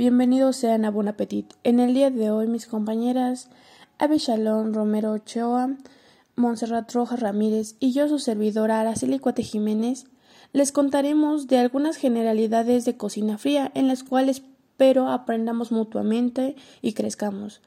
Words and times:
bienvenidos 0.00 0.56
sean 0.56 0.86
a 0.86 0.90
Bon 0.90 1.08
Appetit. 1.08 1.52
En 1.62 1.78
el 1.78 1.92
día 1.92 2.10
de 2.10 2.30
hoy 2.30 2.46
mis 2.46 2.64
compañeras 2.66 3.50
Abby 3.98 4.16
Shalom 4.16 4.72
Romero 4.72 5.12
Ochoa, 5.12 5.76
Montserrat 6.36 6.90
Rojas 6.94 7.20
Ramírez 7.20 7.76
y 7.80 7.92
yo 7.92 8.08
su 8.08 8.18
servidora 8.18 8.80
Araceli 8.80 9.18
Cuate 9.18 9.42
Jiménez 9.42 10.06
les 10.54 10.72
contaremos 10.72 11.48
de 11.48 11.58
algunas 11.58 11.98
generalidades 11.98 12.86
de 12.86 12.96
cocina 12.96 13.36
fría 13.36 13.72
en 13.74 13.88
las 13.88 14.02
cuales 14.02 14.38
espero 14.38 15.10
aprendamos 15.10 15.70
mutuamente 15.70 16.56
y 16.80 16.94
crezcamos. 16.94 17.60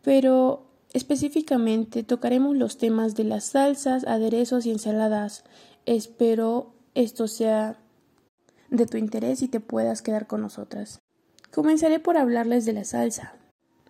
Pero 0.00 0.64
específicamente 0.94 2.02
tocaremos 2.02 2.56
los 2.56 2.78
temas 2.78 3.14
de 3.14 3.24
las 3.24 3.44
salsas, 3.44 4.06
aderezos 4.06 4.64
y 4.64 4.70
ensaladas. 4.70 5.44
Espero 5.84 6.72
esto 6.94 7.28
sea 7.28 7.76
de 8.70 8.86
tu 8.86 8.96
interés 8.96 9.42
y 9.42 9.48
te 9.48 9.60
puedas 9.60 10.00
quedar 10.00 10.26
con 10.26 10.40
nosotras. 10.40 11.02
Comenzaré 11.52 11.98
por 11.98 12.18
hablarles 12.18 12.66
de 12.66 12.74
la 12.74 12.84
salsa. 12.84 13.32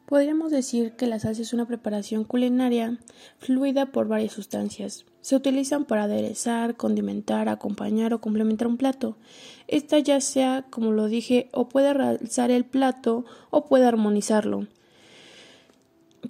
Podríamos 0.07 0.51
decir 0.51 0.93
que 0.93 1.07
la 1.07 1.19
salsa 1.19 1.43
es 1.43 1.53
una 1.53 1.67
preparación 1.67 2.25
culinaria 2.25 2.99
fluida 3.37 3.87
por 3.87 4.09
varias 4.09 4.33
sustancias. 4.33 5.05
Se 5.21 5.37
utilizan 5.37 5.85
para 5.85 6.05
aderezar, 6.05 6.77
condimentar, 6.77 7.49
acompañar 7.49 8.15
o 8.15 8.21
complementar 8.21 8.69
un 8.69 8.79
plato. 8.79 9.19
Esta 9.67 9.99
ya 9.99 10.21
sea, 10.21 10.65
como 10.71 10.93
lo 10.93 11.09
dije, 11.09 11.51
o 11.53 11.69
puede 11.69 11.93
realzar 11.93 12.51
el 12.51 12.65
plato 12.65 13.27
o 13.51 13.67
puede 13.67 13.87
armonizarlo. 13.87 14.67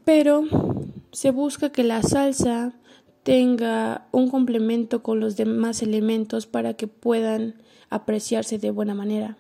Pero 0.05 0.45
se 1.13 1.31
busca 1.31 1.71
que 1.71 1.85
la 1.85 2.03
salsa 2.03 2.73
tenga 3.23 4.09
un 4.11 4.31
complemento 4.31 5.03
con 5.03 5.21
los 5.21 5.37
demás 5.37 5.83
elementos 5.83 6.47
para 6.47 6.75
que 6.75 6.89
puedan 6.89 7.55
apreciarse 7.91 8.59
de 8.59 8.71
buena 8.71 8.95
manera. 8.95 9.37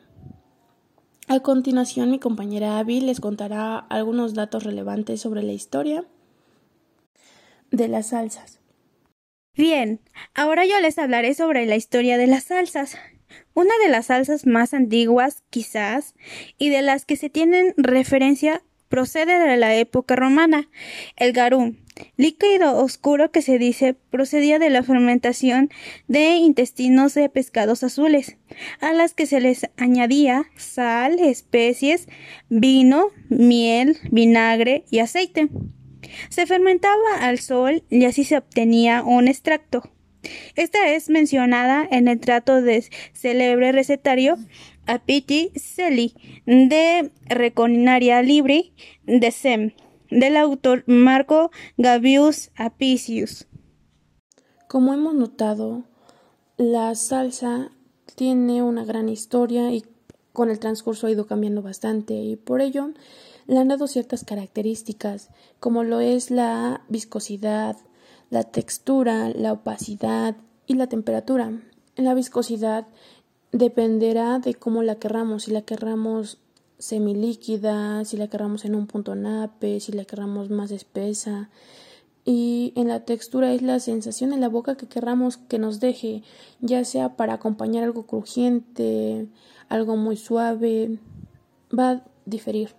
A 1.30 1.40
continuación, 1.40 2.10
mi 2.10 2.18
compañera 2.18 2.78
Abby 2.78 3.02
les 3.02 3.20
contará 3.20 3.76
algunos 3.76 4.32
datos 4.32 4.64
relevantes 4.64 5.20
sobre 5.20 5.42
la 5.42 5.52
historia 5.52 6.06
de 7.70 7.86
las 7.86 8.08
salsas. 8.08 8.60
Bien, 9.54 10.00
ahora 10.34 10.64
yo 10.64 10.80
les 10.80 10.98
hablaré 10.98 11.34
sobre 11.34 11.66
la 11.66 11.76
historia 11.76 12.16
de 12.16 12.28
las 12.28 12.44
salsas. 12.44 12.96
Una 13.52 13.74
de 13.84 13.90
las 13.90 14.06
salsas 14.06 14.46
más 14.46 14.72
antiguas, 14.72 15.44
quizás, 15.50 16.14
y 16.56 16.70
de 16.70 16.80
las 16.80 17.04
que 17.04 17.16
se 17.16 17.28
tienen 17.28 17.74
referencia 17.76 18.62
procede 18.88 19.38
de 19.38 19.56
la 19.56 19.74
época 19.74 20.16
romana. 20.16 20.68
El 21.16 21.32
garum, 21.32 21.76
líquido 22.16 22.76
oscuro 22.76 23.30
que 23.30 23.42
se 23.42 23.58
dice 23.58 23.94
procedía 23.94 24.58
de 24.58 24.70
la 24.70 24.82
fermentación 24.82 25.70
de 26.06 26.36
intestinos 26.36 27.14
de 27.14 27.28
pescados 27.28 27.82
azules, 27.82 28.36
a 28.80 28.92
las 28.92 29.14
que 29.14 29.26
se 29.26 29.40
les 29.40 29.66
añadía 29.76 30.44
sal, 30.56 31.18
especies, 31.20 32.08
vino, 32.48 33.08
miel, 33.28 33.98
vinagre 34.10 34.84
y 34.90 35.00
aceite. 35.00 35.48
Se 36.30 36.46
fermentaba 36.46 37.16
al 37.20 37.38
sol 37.38 37.82
y 37.90 38.04
así 38.04 38.24
se 38.24 38.38
obtenía 38.38 39.02
un 39.02 39.28
extracto. 39.28 39.90
Esta 40.56 40.90
es 40.90 41.10
mencionada 41.10 41.86
en 41.90 42.08
el 42.08 42.18
trato 42.18 42.60
de 42.60 42.84
célebre 43.12 43.72
recetario 43.72 44.36
Apiti 44.88 45.52
Celi 45.54 46.14
de 46.46 47.12
Reconinaria 47.26 48.22
Libri 48.22 48.72
de 49.04 49.30
Sem 49.30 49.72
del 50.10 50.36
autor 50.36 50.82
Marco 50.86 51.50
Gavius 51.76 52.50
Apicius. 52.56 53.46
Como 54.66 54.94
hemos 54.94 55.14
notado, 55.14 55.84
la 56.56 56.94
salsa 56.94 57.70
tiene 58.16 58.62
una 58.62 58.84
gran 58.84 59.08
historia 59.08 59.72
y 59.72 59.84
con 60.32 60.50
el 60.50 60.58
transcurso 60.58 61.06
ha 61.06 61.10
ido 61.10 61.26
cambiando 61.26 61.62
bastante 61.62 62.14
y 62.14 62.36
por 62.36 62.60
ello 62.60 62.90
le 63.46 63.58
han 63.58 63.68
dado 63.68 63.86
ciertas 63.86 64.24
características 64.24 65.30
como 65.60 65.84
lo 65.84 66.00
es 66.00 66.30
la 66.30 66.82
viscosidad, 66.88 67.76
la 68.30 68.44
textura, 68.44 69.30
la 69.30 69.52
opacidad 69.52 70.36
y 70.66 70.74
la 70.74 70.86
temperatura. 70.86 71.52
La 71.96 72.14
viscosidad 72.14 72.86
dependerá 73.52 74.38
de 74.38 74.54
cómo 74.54 74.82
la 74.82 74.96
querramos, 74.96 75.44
si 75.44 75.50
la 75.50 75.62
querramos 75.62 76.38
semilíquida, 76.78 78.04
si 78.04 78.16
la 78.16 78.28
querramos 78.28 78.64
en 78.64 78.74
un 78.74 78.86
punto 78.86 79.14
nape, 79.14 79.80
si 79.80 79.92
la 79.92 80.04
querramos 80.04 80.50
más 80.50 80.70
espesa. 80.70 81.50
Y 82.24 82.72
en 82.76 82.88
la 82.88 83.04
textura 83.04 83.52
es 83.52 83.62
la 83.62 83.80
sensación 83.80 84.32
en 84.32 84.40
la 84.40 84.48
boca 84.48 84.76
que 84.76 84.86
querramos 84.86 85.38
que 85.38 85.58
nos 85.58 85.80
deje, 85.80 86.22
ya 86.60 86.84
sea 86.84 87.16
para 87.16 87.34
acompañar 87.34 87.84
algo 87.84 88.06
crujiente, 88.06 89.28
algo 89.68 89.96
muy 89.96 90.16
suave, 90.16 90.98
va 91.76 91.90
a 91.90 92.04
diferir. 92.26 92.74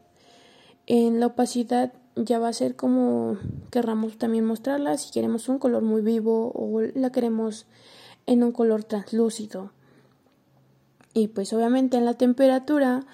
En 0.85 1.19
la 1.19 1.27
opacidad 1.27 1.93
ya 2.15 2.39
va 2.39 2.49
a 2.49 2.53
ser 2.53 2.75
como 2.75 3.37
querramos 3.71 4.17
también 4.17 4.45
mostrarla, 4.45 4.97
si 4.97 5.11
queremos 5.11 5.49
un 5.49 5.57
color 5.57 5.81
muy 5.81 6.01
vivo 6.01 6.51
o 6.53 6.81
la 6.81 7.11
queremos 7.11 7.65
en 8.25 8.43
un 8.43 8.51
color 8.51 8.83
translúcido. 8.83 9.71
Y 11.19 11.27
pues 11.27 11.51
obviamente 11.51 11.97
en 11.97 12.05
la 12.05 12.13
temperatura 12.13 13.05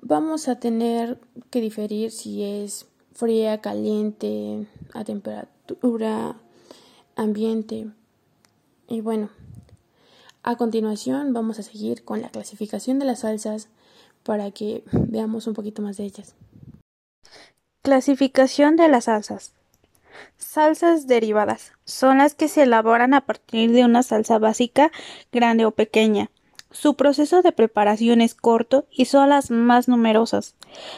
vamos 0.00 0.46
a 0.46 0.60
tener 0.60 1.18
que 1.50 1.60
diferir 1.60 2.12
si 2.12 2.44
es 2.44 2.86
fría, 3.12 3.60
caliente, 3.60 4.68
a 4.94 5.02
temperatura 5.02 6.36
ambiente. 7.16 7.88
Y 8.86 9.00
bueno, 9.00 9.30
a 10.44 10.54
continuación 10.54 11.32
vamos 11.32 11.58
a 11.58 11.64
seguir 11.64 12.04
con 12.04 12.22
la 12.22 12.28
clasificación 12.28 13.00
de 13.00 13.06
las 13.06 13.20
salsas 13.20 13.68
para 14.22 14.52
que 14.52 14.84
veamos 14.92 15.48
un 15.48 15.54
poquito 15.54 15.82
más 15.82 15.96
de 15.96 16.04
ellas. 16.04 16.36
Clasificación 17.82 18.76
de 18.76 18.86
las 18.86 19.06
salsas. 19.06 19.52
Salsas 20.36 21.08
derivadas 21.08 21.72
son 21.84 22.18
las 22.18 22.36
que 22.36 22.46
se 22.46 22.62
elaboran 22.62 23.14
a 23.14 23.26
partir 23.26 23.72
de 23.72 23.84
una 23.84 24.04
salsa 24.04 24.38
básica 24.38 24.92
grande 25.32 25.64
o 25.64 25.72
pequeña 25.72 26.30
su 26.70 26.96
proceso 26.96 27.40
de 27.40 27.52
preparación 27.52 28.20
es 28.20 28.34
corto 28.34 28.86
y 28.90 29.06
son 29.06 29.30
las 29.30 29.50
más 29.50 29.88
numerosas. 29.88 30.54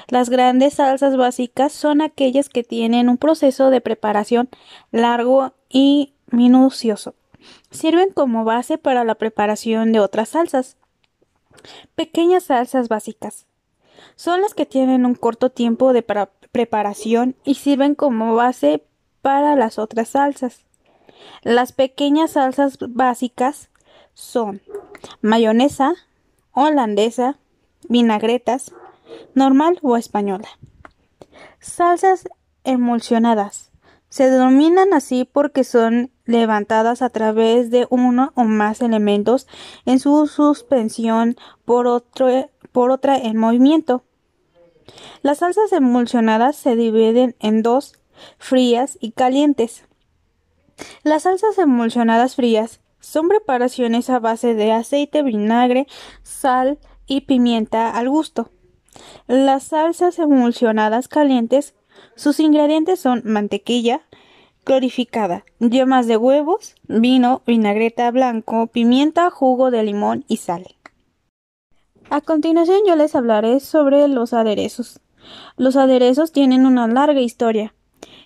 Las 0.08 0.28
grandes 0.28 0.75
salsas 0.75 1.16
básicas 1.16 1.72
son 1.72 2.00
aquellas 2.03 2.48
que 2.48 2.64
tienen 2.64 3.08
un 3.08 3.19
proceso 3.19 3.70
de 3.70 3.81
preparación 3.81 4.48
largo 4.91 5.54
y 5.69 6.14
minucioso. 6.31 7.14
Sirven 7.70 8.12
como 8.12 8.44
base 8.44 8.78
para 8.78 9.04
la 9.04 9.14
preparación 9.14 9.92
de 9.92 10.00
otras 10.00 10.31
salsas. 10.31 10.76
Pequeñas 11.94 12.44
salsas 12.44 12.88
básicas. 12.88 13.47
Son 14.16 14.41
las 14.41 14.54
que 14.54 14.66
tienen 14.66 15.06
un 15.06 15.14
corto 15.14 15.50
tiempo 15.50 15.92
de 15.92 16.02
preparación 16.02 17.37
y 17.44 17.54
sirven 17.54 17.94
como 17.94 18.34
base 18.34 18.82
para 19.22 19.54
las 19.54 19.78
otras 19.78 20.08
salsas. 20.08 20.64
Las 21.42 21.72
pequeñas 21.72 22.32
salsas 22.32 22.78
básicas 22.81 23.69
son 24.20 24.60
mayonesa, 25.22 25.94
holandesa, 26.53 27.38
vinagretas, 27.88 28.72
normal 29.34 29.78
o 29.82 29.97
española. 29.97 30.48
Salsas 31.58 32.28
emulsionadas. 32.64 33.70
Se 34.08 34.28
denominan 34.28 34.92
así 34.92 35.25
porque 35.25 35.64
son 35.64 36.10
levantadas 36.26 37.00
a 37.00 37.10
través 37.10 37.70
de 37.70 37.86
uno 37.91 38.32
o 38.34 38.44
más 38.44 38.82
elementos 38.82 39.47
en 39.86 40.00
su 40.00 40.26
suspensión 40.26 41.37
por, 41.64 41.87
otro, 41.87 42.50
por 42.72 42.91
otra 42.91 43.16
en 43.16 43.37
movimiento. 43.37 44.04
Las 45.22 45.38
salsas 45.38 45.72
emulsionadas 45.72 46.56
se 46.56 46.76
dividen 46.76 47.37
en 47.38 47.62
dos, 47.62 47.94
frías 48.38 48.99
y 49.00 49.12
calientes. 49.12 49.84
Las 51.05 51.23
salsas 51.23 51.56
emulsionadas 51.58 52.37
frías 52.37 52.81
son 53.00 53.29
preparaciones 53.29 54.11
a 54.11 54.19
base 54.19 54.55
de 54.55 54.73
aceite, 54.73 55.23
vinagre, 55.23 55.87
sal 56.23 56.79
y 57.06 57.23
pimienta 57.23 57.91
al 57.91 58.08
gusto. 58.08 58.50
Las 59.26 59.64
salsas 59.64 60.19
emulsionadas 60.19 61.08
calientes, 61.08 61.75
sus 62.14 62.41
ingredientes 62.41 63.00
son 63.00 63.23
mantequilla 63.25 64.02
clorificada, 64.64 65.44
yemas 65.58 66.06
de 66.06 66.17
huevos, 66.17 66.75
vino, 66.87 67.43
vinagreta 67.47 68.11
blanco, 68.11 68.67
pimienta, 68.69 69.31
jugo 69.31 69.70
de 69.70 69.82
limón 69.82 70.25
y 70.29 70.37
sal. 70.37 70.67
A 72.11 72.20
continuación 72.20 72.81
yo 72.87 72.97
les 72.97 73.14
hablaré 73.14 73.61
sobre 73.61 74.06
los 74.08 74.32
aderezos. 74.32 75.00
Los 75.56 75.76
aderezos 75.76 76.32
tienen 76.32 76.67
una 76.67 76.88
larga 76.88 77.20
historia. 77.20 77.75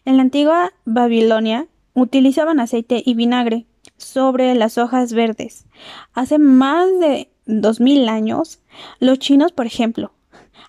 En 0.04 0.16
la 0.16 0.22
antigua 0.22 0.72
Babilonia 0.84 1.68
utilizaban 1.94 2.60
aceite 2.60 3.02
y 3.04 3.14
vinagre, 3.14 3.66
sobre 3.96 4.54
las 4.54 4.78
hojas 4.78 5.12
verdes. 5.12 5.66
Hace 6.12 6.38
más 6.38 6.88
de 7.00 7.30
2000 7.46 8.08
años, 8.08 8.60
los 9.00 9.18
chinos, 9.18 9.52
por 9.52 9.66
ejemplo, 9.66 10.12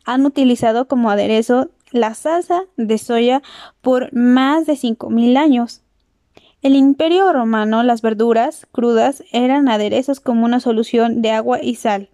han 0.05 0.25
utilizado 0.25 0.87
como 0.87 1.09
aderezo 1.09 1.69
la 1.91 2.13
salsa 2.13 2.63
de 2.77 2.97
soya 2.97 3.41
por 3.81 4.13
más 4.13 4.65
de 4.65 4.75
5000 4.75 5.37
años. 5.37 5.81
El 6.61 6.75
imperio 6.75 7.31
romano, 7.31 7.83
las 7.83 8.01
verduras 8.01 8.65
crudas 8.71 9.23
eran 9.31 9.69
aderezos 9.69 10.19
como 10.19 10.45
una 10.45 10.59
solución 10.59 11.21
de 11.21 11.29
agua 11.29 11.59
y 11.61 11.75
sal, 11.75 12.09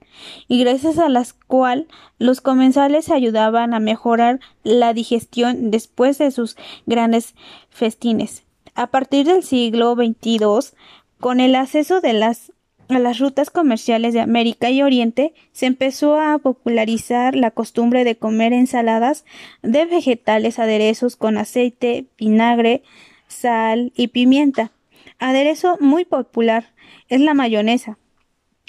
y 0.50 0.60
gracias 0.60 1.00
a 1.00 1.08
las 1.08 1.32
cual 1.34 1.88
los 2.20 2.42
comensales 2.42 3.10
ayudaban 3.10 3.74
a 3.74 3.80
mejorar 3.80 4.42
la 4.64 4.94
digestión 4.94 5.72
después 5.72 6.18
de 6.18 6.32
sus 6.32 6.58
grandes 6.86 7.34
festines. 7.70 8.44
A 8.76 8.88
partir 8.88 9.26
del 9.26 9.44
siglo 9.44 9.96
XXII, 9.96 10.76
con 11.22 11.40
el 11.40 11.56
acceso 11.56 12.02
de 12.02 12.14
las 12.14 12.52
a 12.90 13.00
las 13.00 13.20
rutas 13.20 13.50
comerciales 13.50 14.14
de 14.14 14.20
América 14.20 14.70
y 14.70 14.82
Oriente, 14.82 15.34
se 15.54 15.66
empezó 15.66 16.20
a 16.20 16.38
popularizar 16.40 17.36
la 17.36 17.52
costumbre 17.52 18.04
de 18.04 18.18
comer 18.18 18.52
ensaladas 18.52 19.24
de 19.62 19.86
vegetales 19.86 20.60
aderezos 20.60 21.16
con 21.16 21.38
aceite, 21.38 22.08
vinagre, 22.18 22.84
sal 23.30 23.94
y 23.96 24.10
pimienta. 24.10 24.74
Aderezo 25.20 25.78
muy 25.80 26.04
popular 26.04 26.74
es 27.08 27.22
la 27.22 27.34
mayonesa. 27.34 27.98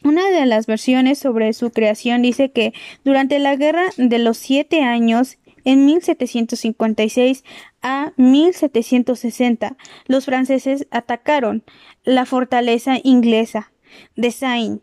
Una 0.05 0.31
de 0.31 0.47
las 0.47 0.67
versiones 0.67 1.19
sobre 1.19 1.53
su 1.53 1.73
creación 1.73 2.23
dice 2.23 2.53
que 2.53 2.73
durante 3.05 3.41
la 3.41 3.57
Guerra 3.57 3.87
de 3.97 4.21
los 4.21 4.37
Siete 4.37 4.83
Años, 4.83 5.39
en 5.65 5.85
1756 5.87 7.45
a 7.83 8.13
1760, 8.17 9.77
los 10.07 10.25
franceses 10.25 10.87
atacaron 10.91 11.65
la 12.05 12.27
fortaleza 12.27 12.99
inglesa 13.03 13.73
de 14.17 14.31
Saint 14.31 14.83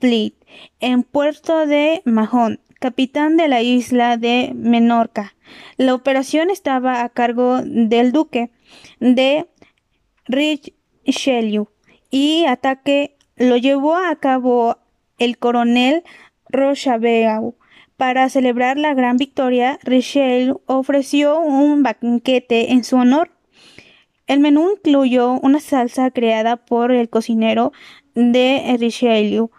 Fleet 0.00 0.34
en 0.80 1.02
puerto 1.02 1.66
de 1.66 2.02
Mahon, 2.04 2.60
capitán 2.80 3.36
de 3.36 3.48
la 3.48 3.62
isla 3.62 4.16
de 4.16 4.52
Menorca. 4.54 5.34
La 5.76 5.94
operación 5.94 6.50
estaba 6.50 7.02
a 7.02 7.08
cargo 7.08 7.60
del 7.64 8.12
duque 8.12 8.50
de 9.00 9.46
Richelieu 10.26 11.68
y 12.10 12.44
ataque 12.46 13.16
lo 13.36 13.56
llevó 13.56 13.96
a 13.96 14.16
cabo 14.16 14.78
el 15.18 15.38
coronel 15.38 16.04
Rochabeau. 16.48 17.56
Para 17.98 18.28
celebrar 18.28 18.78
la 18.78 18.94
gran 18.94 19.16
victoria, 19.16 19.80
Richelieu 19.82 20.62
ofreció 20.66 21.40
un 21.40 21.82
banquete 21.82 22.70
en 22.70 22.84
su 22.84 22.94
honor. 22.94 23.32
El 24.28 24.38
menú 24.38 24.70
incluyó 24.70 25.32
una 25.32 25.58
salsa 25.58 26.12
creada 26.12 26.58
por 26.58 26.92
el 26.92 27.10
cocinero 27.10 27.72
de 28.14 28.76
Richelieu 28.78 29.50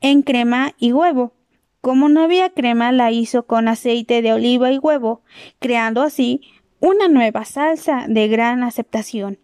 en 0.00 0.22
crema 0.22 0.74
y 0.80 0.90
huevo. 0.90 1.34
Como 1.80 2.08
no 2.08 2.24
había 2.24 2.50
crema, 2.50 2.90
la 2.90 3.12
hizo 3.12 3.46
con 3.46 3.68
aceite 3.68 4.20
de 4.20 4.32
oliva 4.32 4.72
y 4.72 4.78
huevo, 4.78 5.22
creando 5.60 6.02
así 6.02 6.40
una 6.80 7.06
nueva 7.06 7.44
salsa 7.44 8.06
de 8.08 8.26
gran 8.26 8.64
aceptación. 8.64 9.38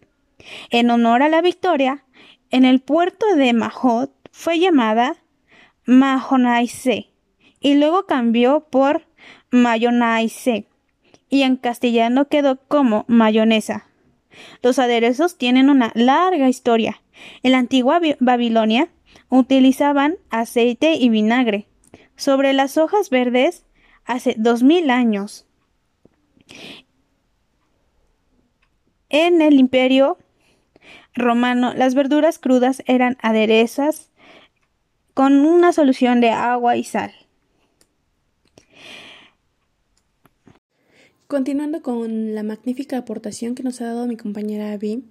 En 0.69 0.89
honor 0.89 1.23
a 1.23 1.29
la 1.29 1.41
victoria, 1.41 2.03
en 2.49 2.65
el 2.65 2.81
puerto 2.81 3.25
de 3.37 3.53
Mahot 3.53 4.11
fue 4.33 4.59
llamada 4.59 5.15
Mahonaise 5.85 7.12
y 7.63 7.75
luego 7.75 8.05
cambió 8.05 8.67
por 8.69 9.07
Mayonaise 9.49 10.67
y 11.29 11.41
en 11.41 11.55
castellano 11.55 12.27
quedó 12.27 12.57
como 12.67 13.05
mayonesa. 13.07 13.87
Los 14.61 14.77
aderezos 14.77 15.37
tienen 15.37 15.69
una 15.69 15.91
larga 15.95 16.49
historia. 16.49 17.01
En 17.41 17.53
la 17.53 17.59
antigua 17.59 17.99
Babilonia 18.19 18.89
utilizaban 19.29 20.17
aceite 20.29 20.93
y 20.95 21.09
vinagre 21.09 21.67
sobre 22.15 22.53
las 22.53 22.77
hojas 22.77 23.09
verdes 23.09 23.65
hace 24.05 24.35
dos 24.37 24.61
mil 24.61 24.91
años. 24.91 25.47
En 29.09 29.41
el 29.41 29.55
imperio 29.55 30.17
romano, 31.13 31.73
las 31.73 31.95
verduras 31.95 32.39
crudas 32.39 32.83
eran 32.87 33.17
aderezas 33.21 34.11
con 35.13 35.45
una 35.45 35.71
solución 35.71 36.19
de 36.19 36.31
agua 36.31 36.75
y 36.75 36.83
sal. 36.83 37.13
Continuando 41.27 41.81
con 41.81 42.35
la 42.35 42.43
magnífica 42.43 42.97
aportación 42.97 43.55
que 43.55 43.63
nos 43.63 43.81
ha 43.81 43.85
dado 43.85 44.07
mi 44.07 44.17
compañera 44.17 44.73
Abby, 44.73 45.03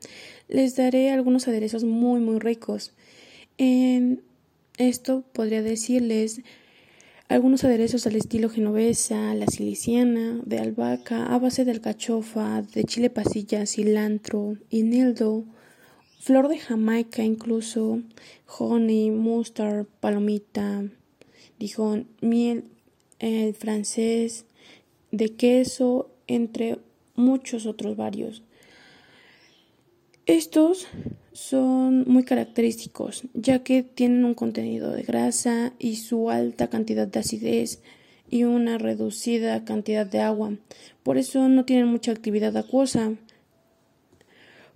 les 0.49 0.77
daré 0.77 1.11
algunos 1.11 1.49
aderezos 1.49 1.85
muy 1.85 2.21
muy 2.21 2.39
ricos. 2.39 2.93
En 3.59 4.23
esto 4.79 5.25
podría 5.33 5.63
decirles 5.63 6.43
algunos 7.29 7.65
aderezos 7.65 8.07
al 8.07 8.17
estilo 8.17 8.51
genovesa, 8.51 9.35
la 9.35 9.47
siliciana, 9.47 10.41
de 10.45 10.59
albahaca, 10.59 11.35
a 11.35 11.39
base 11.39 11.65
de 11.65 11.71
alcachofa, 11.71 12.61
de 12.61 12.85
chile 12.85 13.09
pasilla, 13.09 13.65
cilantro, 13.65 14.59
inildo, 14.69 15.45
flor 16.21 16.49
de 16.49 16.59
Jamaica 16.59 17.25
incluso, 17.25 18.03
honey, 18.47 19.11
mustard, 19.11 19.87
palomita, 20.01 20.85
Dijon, 21.59 22.07
miel, 22.21 22.65
el 23.19 23.55
francés, 23.55 24.45
de 25.13 25.37
queso, 25.37 26.11
entre 26.27 26.79
muchos 27.15 27.67
otros 27.67 27.97
varios. 27.97 28.43
Estos 30.27 30.87
son 31.33 32.05
muy 32.07 32.25
característicos, 32.25 33.25
ya 33.35 33.63
que 33.63 33.83
tienen 33.83 34.25
un 34.25 34.35
contenido 34.35 34.91
de 34.93 35.03
grasa 35.03 35.73
y 35.79 35.97
su 35.97 36.31
alta 36.31 36.69
cantidad 36.69 37.07
de 37.07 37.21
acidez 37.21 37.81
y 38.31 38.45
una 38.45 38.79
reducida 38.79 39.65
cantidad 39.65 40.07
de 40.07 40.21
agua. 40.21 40.53
Por 41.03 41.19
eso 41.19 41.49
no 41.49 41.65
tienen 41.65 41.89
mucha 41.89 42.13
actividad 42.13 42.57
acuosa. 42.57 43.13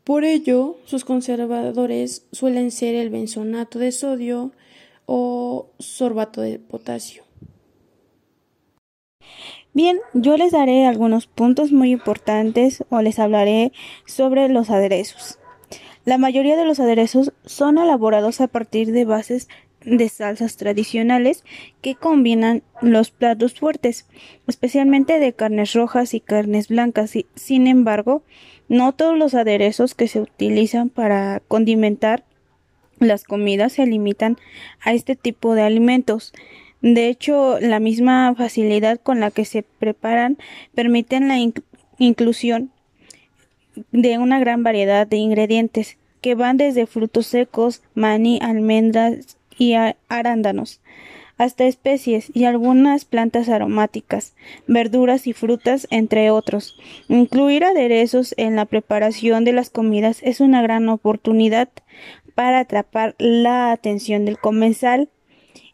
Por 0.04 0.24
ello, 0.24 0.78
sus 0.84 1.04
conservadores 1.04 2.26
suelen 2.32 2.70
ser 2.70 2.94
el 2.94 3.10
benzonato 3.10 3.78
de 3.78 3.92
sodio 3.92 4.52
o 5.06 5.70
sorbato 5.78 6.42
de 6.42 6.58
potasio. 6.58 7.24
Bien, 9.76 9.98
yo 10.14 10.38
les 10.38 10.52
daré 10.52 10.86
algunos 10.86 11.26
puntos 11.26 11.70
muy 11.70 11.90
importantes 11.90 12.82
o 12.88 13.02
les 13.02 13.18
hablaré 13.18 13.72
sobre 14.06 14.48
los 14.48 14.70
aderezos. 14.70 15.38
La 16.06 16.16
mayoría 16.16 16.56
de 16.56 16.64
los 16.64 16.80
aderezos 16.80 17.34
son 17.44 17.76
elaborados 17.76 18.40
a 18.40 18.48
partir 18.48 18.90
de 18.92 19.04
bases 19.04 19.48
de 19.82 20.08
salsas 20.08 20.56
tradicionales 20.56 21.44
que 21.82 21.94
combinan 21.94 22.62
los 22.80 23.10
platos 23.10 23.52
fuertes, 23.52 24.08
especialmente 24.46 25.18
de 25.18 25.34
carnes 25.34 25.74
rojas 25.74 26.14
y 26.14 26.20
carnes 26.20 26.68
blancas. 26.68 27.12
Sin 27.34 27.66
embargo, 27.66 28.22
no 28.70 28.94
todos 28.94 29.18
los 29.18 29.34
aderezos 29.34 29.94
que 29.94 30.08
se 30.08 30.22
utilizan 30.22 30.88
para 30.88 31.40
condimentar 31.48 32.24
las 32.98 33.24
comidas 33.24 33.74
se 33.74 33.84
limitan 33.84 34.38
a 34.80 34.94
este 34.94 35.16
tipo 35.16 35.54
de 35.54 35.60
alimentos. 35.60 36.32
De 36.88 37.08
hecho, 37.08 37.58
la 37.58 37.80
misma 37.80 38.32
facilidad 38.36 39.00
con 39.00 39.18
la 39.18 39.32
que 39.32 39.44
se 39.44 39.64
preparan 39.64 40.38
permiten 40.72 41.26
la 41.26 41.36
inclusión 41.98 42.70
de 43.90 44.18
una 44.18 44.38
gran 44.38 44.62
variedad 44.62 45.04
de 45.04 45.16
ingredientes 45.16 45.98
que 46.20 46.36
van 46.36 46.58
desde 46.58 46.86
frutos 46.86 47.26
secos, 47.26 47.82
maní, 47.96 48.38
almendras 48.40 49.36
y 49.58 49.74
arándanos 50.08 50.80
hasta 51.38 51.64
especies 51.64 52.30
y 52.32 52.44
algunas 52.44 53.04
plantas 53.04 53.48
aromáticas, 53.48 54.36
verduras 54.68 55.26
y 55.26 55.32
frutas, 55.32 55.88
entre 55.90 56.30
otros. 56.30 56.78
Incluir 57.08 57.64
aderezos 57.64 58.32
en 58.38 58.54
la 58.54 58.64
preparación 58.64 59.44
de 59.44 59.52
las 59.52 59.70
comidas 59.70 60.20
es 60.22 60.40
una 60.40 60.62
gran 60.62 60.88
oportunidad 60.88 61.68
para 62.36 62.60
atrapar 62.60 63.16
la 63.18 63.72
atención 63.72 64.24
del 64.24 64.38
comensal 64.38 65.10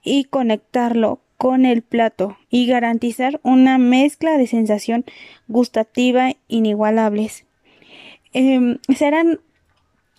y 0.03 0.25
conectarlo 0.25 1.21
con 1.37 1.65
el 1.65 1.83
plato 1.83 2.37
y 2.51 2.67
garantizar 2.67 3.41
una 3.43 3.79
mezcla 3.79 4.39
de 4.39 4.47
sensación 4.47 5.05
gustativa 5.49 6.33
inigualables. 6.49 7.47
Eh, 8.33 8.79
serán 8.95 9.41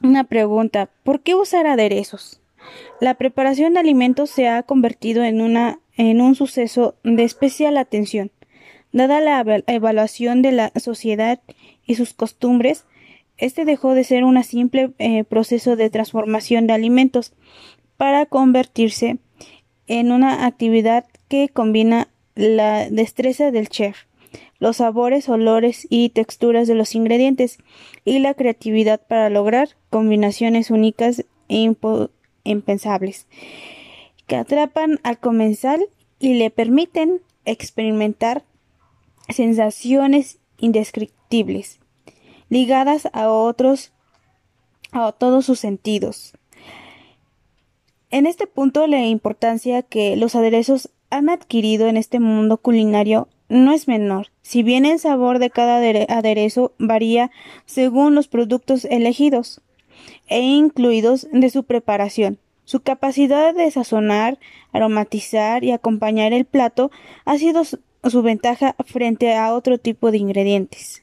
una 0.01 0.25
pregunta, 0.25 0.89
¿por 1.03 1.21
qué 1.21 1.35
usar 1.35 1.65
aderezos? 1.65 2.41
La 2.99 3.15
preparación 3.15 3.73
de 3.73 3.79
alimentos 3.79 4.29
se 4.29 4.47
ha 4.47 4.63
convertido 4.63 5.23
en, 5.23 5.41
una, 5.41 5.79
en 5.95 6.21
un 6.21 6.35
suceso 6.35 6.95
de 7.03 7.23
especial 7.23 7.77
atención. 7.77 8.31
Dada 8.91 9.21
la 9.21 9.63
evaluación 9.67 10.41
de 10.41 10.51
la 10.51 10.71
sociedad 10.75 11.41
y 11.85 11.95
sus 11.95 12.13
costumbres, 12.13 12.85
este 13.37 13.65
dejó 13.65 13.95
de 13.95 14.03
ser 14.03 14.23
un 14.23 14.41
simple 14.43 14.91
eh, 14.99 15.23
proceso 15.23 15.75
de 15.75 15.89
transformación 15.89 16.67
de 16.67 16.73
alimentos 16.73 17.33
para 17.97 18.25
convertirse 18.25 19.09
en 19.09 19.19
una 19.87 20.45
actividad 20.45 21.05
que 21.27 21.49
combina 21.49 22.07
la 22.35 22.89
destreza 22.89 23.51
del 23.51 23.69
chef, 23.69 23.97
los 24.59 24.77
sabores, 24.77 25.29
olores 25.29 25.87
y 25.89 26.09
texturas 26.09 26.67
de 26.67 26.75
los 26.75 26.95
ingredientes 26.95 27.57
y 28.05 28.19
la 28.19 28.33
creatividad 28.33 29.01
para 29.05 29.29
lograr 29.29 29.69
combinaciones 29.89 30.71
únicas 30.71 31.25
e 31.49 31.69
impensables 32.43 33.27
que 34.27 34.35
atrapan 34.35 34.99
al 35.03 35.19
comensal 35.19 35.85
y 36.19 36.35
le 36.35 36.49
permiten 36.49 37.21
experimentar 37.45 38.43
sensaciones 39.29 40.39
indescriptibles 40.57 41.79
ligadas 42.49 43.09
a 43.13 43.29
otros 43.29 43.91
a 44.91 45.11
todos 45.11 45.45
sus 45.45 45.59
sentidos. 45.59 46.33
En 48.13 48.27
este 48.27 48.45
punto, 48.45 48.85
la 48.85 49.07
importancia 49.07 49.81
que 49.81 50.15
los 50.17 50.35
aderezos 50.35 50.91
han 51.09 51.29
adquirido 51.29 51.87
en 51.87 51.97
este 51.97 52.19
mundo 52.19 52.57
culinario 52.57 53.27
no 53.49 53.71
es 53.71 53.87
menor, 53.87 54.27
si 54.43 54.61
bien 54.61 54.85
el 54.85 54.99
sabor 54.99 55.39
de 55.39 55.49
cada 55.49 55.77
aderezo 55.77 56.73
varía 56.77 57.31
según 57.65 58.13
los 58.13 58.27
productos 58.27 58.85
elegidos 58.85 59.61
e 60.27 60.41
incluidos 60.41 61.27
de 61.31 61.49
su 61.49 61.63
preparación. 61.63 62.37
Su 62.65 62.81
capacidad 62.81 63.51
de 63.55 63.71
sazonar, 63.71 64.37
aromatizar 64.73 65.63
y 65.63 65.71
acompañar 65.71 66.33
el 66.33 66.45
plato 66.45 66.91
ha 67.25 67.39
sido 67.39 67.63
su 67.63 68.21
ventaja 68.21 68.75
frente 68.85 69.33
a 69.33 69.55
otro 69.55 69.79
tipo 69.79 70.11
de 70.11 70.19
ingredientes. 70.19 71.01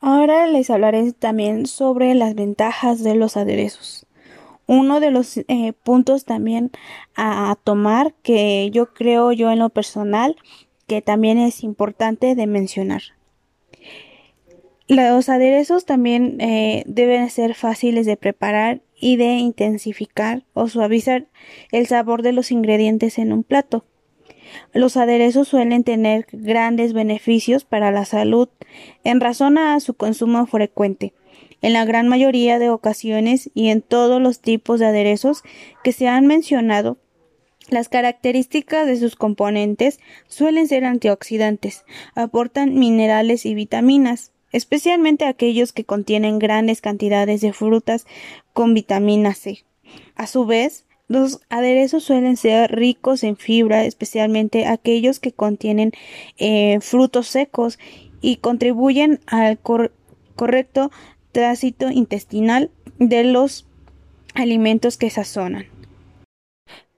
Ahora 0.00 0.46
les 0.46 0.70
hablaré 0.70 1.12
también 1.12 1.66
sobre 1.66 2.14
las 2.14 2.34
ventajas 2.34 3.04
de 3.04 3.14
los 3.14 3.36
aderezos. 3.36 4.06
Uno 4.66 5.00
de 5.00 5.10
los 5.10 5.36
eh, 5.36 5.72
puntos 5.82 6.24
también 6.24 6.70
a 7.16 7.56
tomar 7.64 8.14
que 8.22 8.70
yo 8.70 8.94
creo 8.94 9.32
yo 9.32 9.50
en 9.50 9.58
lo 9.58 9.68
personal 9.68 10.36
que 10.86 11.02
también 11.02 11.38
es 11.38 11.62
importante 11.62 12.34
de 12.34 12.46
mencionar. 12.46 13.02
Los 14.86 15.30
aderezos 15.30 15.86
también 15.86 16.40
eh, 16.40 16.82
deben 16.86 17.30
ser 17.30 17.54
fáciles 17.54 18.04
de 18.04 18.18
preparar 18.18 18.82
y 19.00 19.16
de 19.16 19.36
intensificar 19.36 20.44
o 20.52 20.68
suavizar 20.68 21.26
el 21.72 21.86
sabor 21.86 22.22
de 22.22 22.32
los 22.32 22.50
ingredientes 22.50 23.18
en 23.18 23.32
un 23.32 23.44
plato. 23.44 23.86
Los 24.74 24.96
aderezos 24.98 25.48
suelen 25.48 25.84
tener 25.84 26.26
grandes 26.32 26.92
beneficios 26.92 27.64
para 27.64 27.90
la 27.90 28.04
salud 28.04 28.48
en 29.04 29.20
razón 29.20 29.56
a 29.56 29.80
su 29.80 29.94
consumo 29.94 30.44
frecuente. 30.46 31.14
En 31.62 31.72
la 31.72 31.84
gran 31.84 32.08
mayoría 32.08 32.58
de 32.58 32.70
ocasiones 32.70 33.50
y 33.54 33.68
en 33.68 33.82
todos 33.82 34.20
los 34.20 34.40
tipos 34.40 34.80
de 34.80 34.86
aderezos 34.86 35.42
que 35.82 35.92
se 35.92 36.08
han 36.08 36.26
mencionado, 36.26 36.98
las 37.68 37.88
características 37.88 38.86
de 38.86 38.98
sus 38.98 39.16
componentes 39.16 39.98
suelen 40.28 40.68
ser 40.68 40.84
antioxidantes, 40.84 41.84
aportan 42.14 42.74
minerales 42.74 43.46
y 43.46 43.54
vitaminas, 43.54 44.32
especialmente 44.52 45.24
aquellos 45.24 45.72
que 45.72 45.84
contienen 45.84 46.38
grandes 46.38 46.80
cantidades 46.80 47.40
de 47.40 47.52
frutas 47.52 48.06
con 48.52 48.74
vitamina 48.74 49.34
C. 49.34 49.64
A 50.14 50.26
su 50.26 50.44
vez, 50.44 50.84
los 51.08 51.40
aderezos 51.48 52.04
suelen 52.04 52.36
ser 52.36 52.70
ricos 52.70 53.24
en 53.24 53.36
fibra, 53.36 53.84
especialmente 53.84 54.66
aquellos 54.66 55.20
que 55.20 55.32
contienen 55.32 55.92
eh, 56.38 56.78
frutos 56.80 57.28
secos 57.28 57.78
y 58.20 58.36
contribuyen 58.36 59.20
al 59.26 59.58
correcto 59.58 60.90
tránsito 61.34 61.90
intestinal 61.90 62.70
de 62.98 63.24
los 63.24 63.66
alimentos 64.34 64.96
que 64.96 65.10
sazonan. 65.10 65.66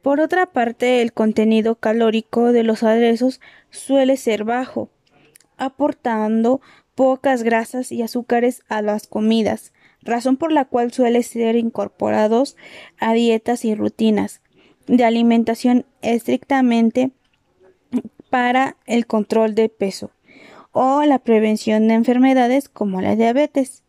Por 0.03 0.21
otra 0.21 0.47
parte, 0.47 1.03
el 1.03 1.13
contenido 1.13 1.75
calórico 1.75 2.53
de 2.53 2.63
los 2.63 2.85
aderezos 2.85 3.41
suele 3.71 4.17
ser 4.17 4.45
bajo, 4.45 4.91
aportando 5.57 6.61
pocas 6.95 7.43
grasas 7.43 7.91
y 7.91 8.03
azúcares 8.03 8.63
a 8.69 8.83
las 8.83 9.09
comidas, 9.09 9.73
razón 10.03 10.37
por 10.37 10.53
la 10.53 10.67
cual 10.67 10.93
suele 10.93 11.23
ser 11.25 11.57
incorporados 11.57 12.57
a 12.99 13.15
dietas 13.15 13.65
y 13.65 13.75
rutinas 13.75 14.43
de 14.87 15.05
alimentación 15.05 15.87
estrictamente 16.03 17.11
para 18.31 18.77
el 18.87 19.07
control 19.07 19.55
de 19.55 19.71
peso 19.71 20.11
o 20.73 21.03
la 21.05 21.19
prevención 21.19 21.89
de 21.89 21.95
enfermedades 21.95 22.69
como 22.69 23.01
la 23.01 23.17
diabetes. 23.17 23.83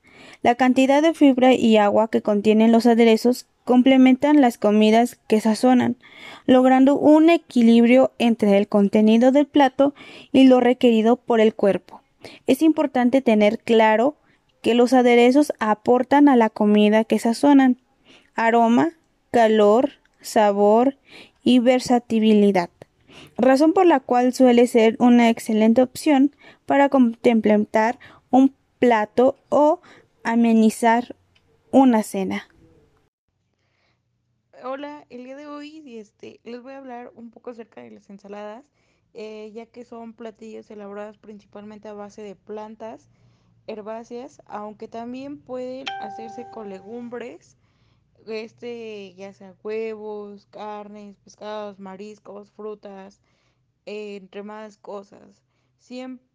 La 0.47 0.55
cantidad 0.55 1.01
de 1.01 1.13
fibra 1.13 1.53
y 1.53 1.75
agua 1.75 2.07
que 2.07 2.21
contienen 2.21 2.71
los 2.71 2.85
aderezos 2.85 3.47
complementan 3.65 4.39
las 4.39 4.57
comidas 4.57 5.19
que 5.27 5.41
sazonan, 5.41 5.97
logrando 6.45 6.97
un 6.97 7.29
equilibrio 7.29 8.13
entre 8.17 8.57
el 8.57 8.69
contenido 8.69 9.33
del 9.33 9.45
plato 9.45 9.93
y 10.31 10.45
lo 10.45 10.61
requerido 10.61 11.17
por 11.17 11.41
el 11.41 11.53
cuerpo. 11.53 12.01
Es 12.45 12.61
importante 12.61 13.21
tener 13.21 13.59
claro 13.59 14.15
que 14.61 14.73
los 14.73 14.93
aderezos 14.93 15.51
aportan 15.59 16.29
a 16.29 16.37
la 16.37 16.49
comida 16.49 17.03
que 17.03 17.19
sazonan 17.19 17.81
aroma, 18.33 18.93
calor, 19.31 19.95
sabor 20.21 20.95
y 21.43 21.59
versatilidad, 21.59 22.69
razón 23.37 23.73
por 23.73 23.85
la 23.85 23.99
cual 23.99 24.31
suele 24.31 24.65
ser 24.67 24.95
una 24.99 25.29
excelente 25.29 25.81
opción 25.81 26.33
para 26.65 26.87
complementar 26.87 27.99
un 28.29 28.53
plato 28.79 29.35
o 29.49 29.81
amenizar 30.23 31.15
una 31.71 32.03
cena. 32.03 32.47
Hola, 34.63 35.05
el 35.09 35.23
día 35.23 35.35
de 35.37 35.47
hoy 35.47 35.97
este, 35.97 36.39
les 36.43 36.61
voy 36.61 36.73
a 36.73 36.79
hablar 36.79 37.11
un 37.15 37.31
poco 37.31 37.51
acerca 37.51 37.81
de 37.81 37.91
las 37.91 38.09
ensaladas, 38.09 38.65
eh, 39.13 39.51
ya 39.53 39.65
que 39.65 39.85
son 39.85 40.13
platillos 40.13 40.69
elaborados 40.71 41.17
principalmente 41.17 41.87
a 41.87 41.93
base 41.93 42.21
de 42.21 42.35
plantas 42.35 43.09
herbáceas, 43.67 44.41
aunque 44.45 44.87
también 44.87 45.39
pueden 45.39 45.85
hacerse 46.01 46.47
con 46.51 46.69
legumbres, 46.69 47.57
este, 48.25 49.13
ya 49.15 49.33
sea 49.33 49.55
huevos, 49.63 50.47
carnes, 50.47 51.17
pescados, 51.17 51.79
mariscos, 51.79 52.51
frutas, 52.51 53.21
entre 53.85 54.43
más 54.43 54.77
cosas. 54.77 55.43
Siempre 55.77 56.26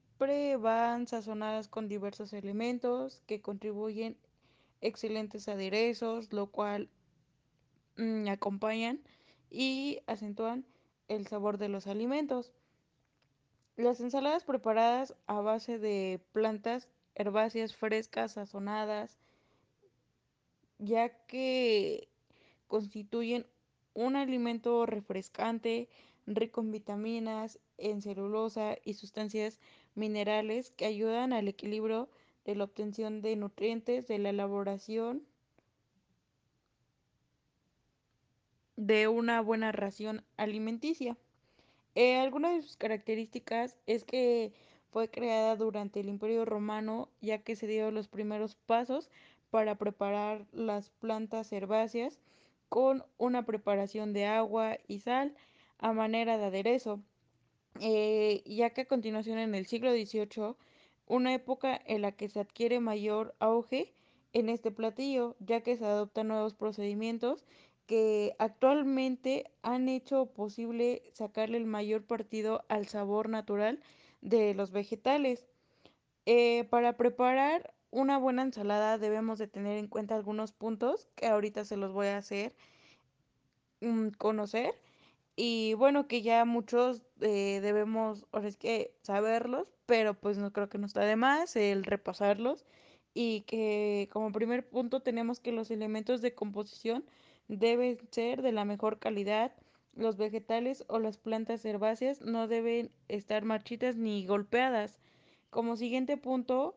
van 0.61 1.07
sazonadas 1.07 1.69
con 1.69 1.89
diversos 1.89 2.33
elementos 2.33 3.23
que 3.27 3.41
contribuyen 3.41 4.17
excelentes 4.81 5.49
aderezos, 5.49 6.33
lo 6.33 6.47
cual 6.47 6.89
Mm, 7.97 8.29
acompañan 8.29 9.01
y 9.51 10.01
acentúan 10.07 10.65
el 11.09 11.27
sabor 11.27 11.59
de 11.59 11.69
los 11.69 11.87
alimentos. 11.87 12.53
Las 13.77 14.01
ensaladas 14.01 14.45
preparadas 14.45 15.15
a 15.27 15.41
base 15.41 15.79
de 15.79 16.21
plantas 16.33 16.89
herbáceas 17.15 17.77
frescas, 17.77 18.33
sazonadas, 18.33 19.19
ya 20.79 21.11
que 21.27 22.09
constituyen 22.67 23.47
un 23.95 24.17
alimento 24.17 24.87
refrescante, 24.87 25.89
rico 26.27 26.63
en 26.63 26.71
vitaminas, 26.71 27.59
en 27.77 28.01
celulosa 28.01 28.77
y 28.85 28.95
sustancias 28.95 29.59
minerales 29.95 30.71
que 30.73 30.87
ayudan 30.87 31.33
al 31.33 31.49
equilibrio 31.49 32.09
de 32.45 32.57
la 32.57 32.65
obtención 32.65 33.23
de 33.23 33.37
nutrientes, 33.37 34.09
de 34.09 34.19
la 34.19 34.31
elaboración 34.31 35.23
de 38.77 39.09
una 39.09 39.41
buena 39.41 39.71
ración 39.71 40.25
alimenticia. 40.37 41.17
Eh, 41.95 42.17
algunas 42.17 42.55
de 42.55 42.63
sus 42.63 42.77
características 42.77 43.77
es 43.87 44.05
que 44.05 44.53
fue 44.91 45.09
creada 45.11 45.57
durante 45.57 46.01
el 46.01 46.09
Imperio 46.09 46.45
Romano, 46.45 47.09
ya 47.21 47.39
que 47.39 47.57
se 47.57 47.67
dio 47.67 47.91
los 47.91 48.09
primeros 48.09 48.57
pasos 48.57 49.11
para 49.51 49.77
preparar 49.77 50.47
las 50.53 50.91
plantas 50.91 51.53
herbáceas 51.53 52.19
con 52.69 53.05
una 53.19 53.45
preparación 53.45 54.13
de 54.13 54.27
agua 54.27 54.79
y 54.89 55.01
sal 55.01 55.35
a 55.79 55.93
manera 55.93 56.39
de 56.39 56.47
aderezo, 56.47 57.01
eh, 57.81 58.43
ya 58.47 58.71
que 58.71 58.83
a 58.83 58.87
continuación 58.87 59.39
en 59.39 59.55
el 59.55 59.67
siglo 59.67 59.93
XVIII, 59.93 60.57
una 61.07 61.35
época 61.35 61.81
en 61.87 62.03
la 62.03 62.13
que 62.13 62.29
se 62.29 62.41
adquiere 62.41 62.81
mayor 62.81 63.35
auge 63.39 63.93
en 64.33 64.49
este 64.49 64.71
platillo, 64.71 65.37
ya 65.41 65.61
que 65.63 65.77
se 65.77 65.85
adoptan 65.85 66.29
nuevos 66.29 66.55
procedimientos 66.55 67.45
que 67.87 68.35
actualmente 68.39 69.51
han 69.63 69.89
hecho 69.89 70.27
posible 70.27 71.03
sacarle 71.13 71.59
el 71.59 71.67
mayor 71.67 72.05
partido 72.05 72.65
al 72.69 72.87
sabor 72.87 73.29
natural 73.29 73.81
de 74.21 74.55
los 74.55 74.71
vegetales. 74.71 75.47
Eh, 76.25 76.65
para 76.71 76.97
preparar 76.97 77.75
una 77.91 78.17
buena 78.17 78.43
ensalada 78.43 78.97
debemos 78.97 79.39
de 79.39 79.49
tener 79.49 79.77
en 79.77 79.89
cuenta 79.89 80.15
algunos 80.15 80.53
puntos 80.53 81.09
que 81.17 81.27
ahorita 81.27 81.65
se 81.65 81.77
los 81.77 81.93
voy 81.93 82.07
a 82.07 82.19
hacer 82.19 82.55
mm, 83.81 84.11
conocer 84.11 84.75
y 85.37 85.75
bueno 85.75 86.07
que 86.09 86.23
ya 86.23 86.45
muchos 86.45 87.03
eh, 87.21 87.61
debemos 87.63 88.27
ahora 88.33 88.49
es 88.49 88.57
que 88.57 88.95
saberlos 89.03 89.69
pero 89.87 90.15
pues 90.15 90.39
no 90.39 90.53
creo 90.53 90.69
que 90.69 90.79
no 90.79 90.87
está 90.87 91.03
de 91.03 91.17
más 91.17 91.57
el 91.57 91.85
repasarlos 91.85 92.65
y 93.15 93.43
que 93.43 94.09
como 94.13 94.33
primer 94.33 94.69
punto 94.69 95.01
tenemos 95.01 95.41
que 95.41 95.53
los 95.53 95.71
elementos 95.71 96.23
de 96.23 96.35
composición 96.35 97.05
deben 97.49 97.99
ser 98.11 98.43
de 98.43 98.53
la 98.53 98.65
mejor 98.65 98.99
calidad. 98.99 99.53
Los 99.95 100.17
vegetales 100.17 100.85
o 100.89 100.99
las 100.99 101.19
plantas 101.19 101.65
herbáceas 101.65 102.23
no 102.23 102.49
deben 102.49 102.91
estar 103.09 103.45
marchitas 103.45 103.97
ni 103.97 104.27
golpeadas. 104.27 104.99
Como 105.51 105.77
siguiente 105.77 106.17
punto, 106.17 106.77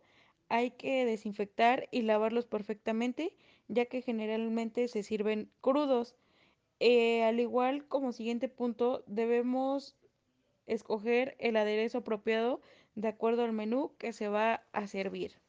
hay 0.50 0.72
que 0.72 1.06
desinfectar 1.06 1.88
y 1.92 2.02
lavarlos 2.02 2.46
perfectamente, 2.46 3.34
ya 3.68 3.86
que 3.86 4.02
generalmente 4.02 4.88
se 4.90 5.04
sirven 5.04 5.50
crudos. 5.62 6.16
Eh, 6.80 7.24
al 7.24 7.40
igual 7.40 7.88
como 7.88 8.12
siguiente 8.12 8.50
punto, 8.50 9.04
debemos 9.08 9.96
escoger 10.68 11.36
el 11.40 11.56
aderezo 11.58 12.00
apropiado 12.00 12.62
de 12.96 13.08
acuerdo 13.10 13.44
al 13.44 13.54
menú 13.54 13.94
que 13.98 14.14
se 14.14 14.28
va 14.28 14.64
a 14.72 14.88
servir. 14.88 15.40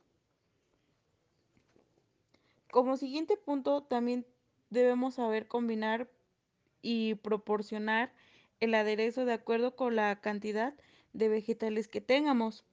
Como 2.70 2.96
siguiente 2.96 3.36
punto, 3.36 3.82
también 3.82 4.26
debemos 4.70 5.14
saber 5.14 5.48
combinar 5.48 6.08
y 6.82 7.14
proporcionar 7.16 8.12
el 8.60 8.74
aderezo 8.74 9.24
de 9.24 9.32
acuerdo 9.32 9.76
con 9.76 9.96
la 9.96 10.20
cantidad 10.20 10.74
de 11.12 11.28
vegetales 11.28 11.88
que 11.88 12.00
tengamos. 12.00 12.64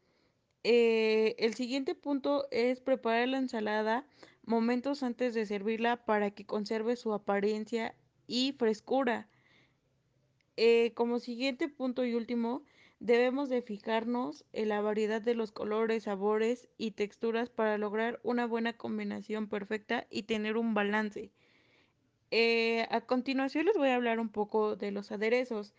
Eh, 0.64 1.36
el 1.40 1.56
siguiente 1.56 1.96
punto 1.96 2.48
es 2.52 2.80
preparar 2.80 3.28
la 3.28 3.38
ensalada 3.38 4.06
momentos 4.46 5.04
antes 5.04 5.34
de 5.34 5.46
servirla 5.46 6.06
para 6.06 6.32
que 6.32 6.46
conserve 6.46 6.96
su 6.96 7.14
apariencia 7.14 7.96
y 8.34 8.54
frescura. 8.54 9.28
Eh, 10.58 10.92
como 10.96 11.20
siguiente 11.20 11.70
punto 11.70 12.04
y 12.04 12.16
último, 12.16 12.64
debemos 13.00 13.48
de 13.48 13.62
fijarnos 13.62 14.44
en 14.54 14.70
la 14.70 14.82
variedad 14.82 15.22
de 15.22 15.36
los 15.36 15.52
colores, 15.52 16.06
sabores 16.06 16.68
y 16.80 16.92
texturas 16.92 17.52
para 17.52 17.78
lograr 17.78 18.20
una 18.24 18.48
buena 18.48 18.74
combinación 18.74 19.48
perfecta 19.48 20.08
y 20.10 20.24
tener 20.24 20.58
un 20.58 20.74
balance. 20.74 21.32
Eh, 22.32 22.88
a 22.90 23.02
continuación 23.02 23.68
les 23.68 23.78
voy 23.78 23.90
a 23.90 23.96
hablar 23.96 24.20
un 24.20 24.30
poco 24.30 24.76
de 24.76 24.90
los 24.90 25.12
aderezos, 25.12 25.76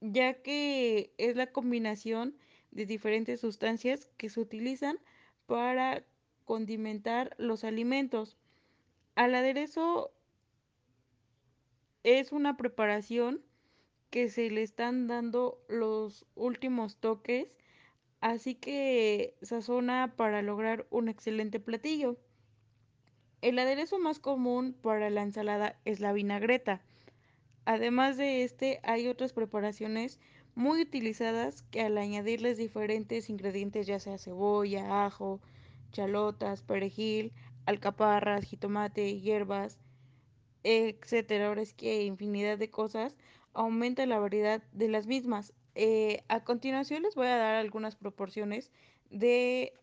ya 0.00 0.34
que 0.34 1.12
es 1.18 1.34
la 1.34 1.48
combinación 1.48 2.36
de 2.70 2.86
diferentes 2.86 3.40
sustancias 3.40 4.08
que 4.18 4.30
se 4.30 4.38
utilizan 4.38 5.00
para 5.46 6.04
condimentar 6.44 7.34
los 7.38 7.64
alimentos. 7.64 8.36
Al 9.16 9.34
aderezo 9.34 10.12
es 12.06 12.30
una 12.30 12.56
preparación 12.56 13.42
que 14.10 14.28
se 14.28 14.48
le 14.48 14.62
están 14.62 15.08
dando 15.08 15.60
los 15.68 16.24
últimos 16.36 16.98
toques, 16.98 17.48
así 18.20 18.54
que 18.54 19.34
sazona 19.42 20.14
para 20.16 20.40
lograr 20.40 20.86
un 20.90 21.08
excelente 21.08 21.58
platillo. 21.58 22.16
El 23.42 23.58
aderezo 23.58 23.98
más 23.98 24.20
común 24.20 24.72
para 24.80 25.10
la 25.10 25.22
ensalada 25.22 25.80
es 25.84 25.98
la 25.98 26.12
vinagreta. 26.12 26.80
Además 27.64 28.16
de 28.16 28.44
este, 28.44 28.78
hay 28.84 29.08
otras 29.08 29.32
preparaciones 29.32 30.20
muy 30.54 30.82
utilizadas 30.82 31.64
que 31.72 31.80
al 31.80 31.98
añadirles 31.98 32.56
diferentes 32.56 33.28
ingredientes, 33.28 33.88
ya 33.88 33.98
sea 33.98 34.18
cebolla, 34.18 35.06
ajo, 35.06 35.40
chalotas, 35.90 36.62
perejil, 36.62 37.32
alcaparras, 37.66 38.44
jitomate, 38.44 39.18
hierbas, 39.20 39.80
etcétera. 40.66 41.46
Ahora 41.46 41.62
es 41.62 41.74
que 41.74 42.02
infinidad 42.04 42.58
de 42.58 42.70
cosas 42.70 43.16
aumenta 43.54 44.04
la 44.04 44.18
variedad 44.18 44.62
de 44.72 44.88
las 44.88 45.06
mismas. 45.06 45.52
Eh, 45.76 46.24
a 46.28 46.42
continuación 46.42 47.04
les 47.04 47.14
voy 47.14 47.28
a 47.28 47.36
dar 47.36 47.54
algunas 47.54 47.94
proporciones 47.94 48.72
de 49.10 49.74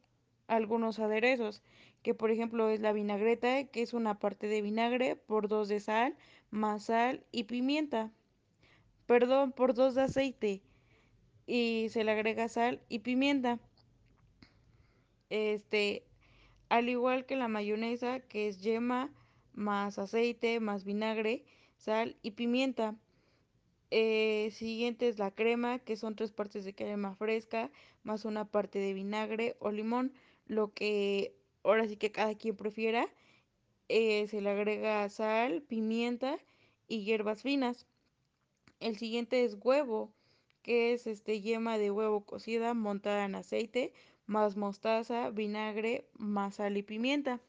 algunos 0.48 1.00
aderezos, 1.00 1.64
que 2.02 2.14
por 2.14 2.32
ejemplo 2.32 2.70
es 2.70 2.82
la 2.82 2.92
vinagreta, 2.92 3.64
que 3.66 3.82
es 3.82 3.94
una 3.94 4.20
parte 4.20 4.48
de 4.48 4.62
vinagre 4.62 5.16
por 5.16 5.48
dos 5.48 5.70
de 5.70 5.80
sal, 5.80 6.18
más 6.52 6.86
sal 6.86 7.26
y 7.32 7.46
pimienta. 7.46 8.12
Perdón, 9.06 9.54
por 9.54 9.74
dos 9.74 9.96
de 9.96 10.02
aceite 10.02 10.64
y 11.46 11.88
se 11.92 12.04
le 12.04 12.12
agrega 12.12 12.50
sal 12.50 12.82
y 12.90 13.00
pimienta. 13.00 13.60
Este, 15.30 16.06
al 16.68 16.90
igual 16.90 17.26
que 17.26 17.38
la 17.38 17.48
mayonesa, 17.48 18.20
que 18.20 18.50
es 18.50 18.60
yema 18.62 19.10
más 19.54 20.00
aceite, 20.00 20.60
más 20.60 20.84
vinagre, 20.84 21.44
sal 21.78 22.18
y 22.22 22.32
pimienta. 22.32 22.96
Eh, 23.92 24.50
siguiente 24.52 25.08
es 25.08 25.20
la 25.20 25.32
crema, 25.32 25.80
que 25.80 25.96
son 25.98 26.16
tres 26.16 26.32
partes 26.32 26.66
de 26.66 26.74
crema 26.74 27.16
fresca, 27.16 27.70
más 28.04 28.26
una 28.26 28.46
parte 28.46 28.80
de 28.80 28.94
vinagre 28.94 29.56
o 29.60 29.72
limón, 29.72 30.14
lo 30.48 30.74
que 30.74 31.36
ahora 31.64 31.88
sí 31.88 31.98
que 31.98 32.12
cada 32.12 32.36
quien 32.36 32.56
prefiera. 32.56 33.08
Eh, 33.90 34.28
se 34.28 34.42
le 34.42 34.50
agrega 34.50 35.08
sal, 35.10 35.62
pimienta 35.62 36.40
y 36.88 37.04
hierbas 37.04 37.44
finas. 37.44 37.86
El 38.80 38.98
siguiente 38.98 39.44
es 39.46 39.58
huevo, 39.62 40.12
que 40.64 40.94
es 40.94 41.06
este 41.08 41.42
yema 41.42 41.78
de 41.78 41.92
huevo 41.92 42.26
cocida 42.26 42.74
montada 42.74 43.26
en 43.26 43.36
aceite, 43.36 43.94
más 44.26 44.56
mostaza, 44.58 45.30
vinagre, 45.30 46.08
más 46.14 46.56
sal 46.56 46.78
y 46.78 46.84
pimienta. 46.84 47.42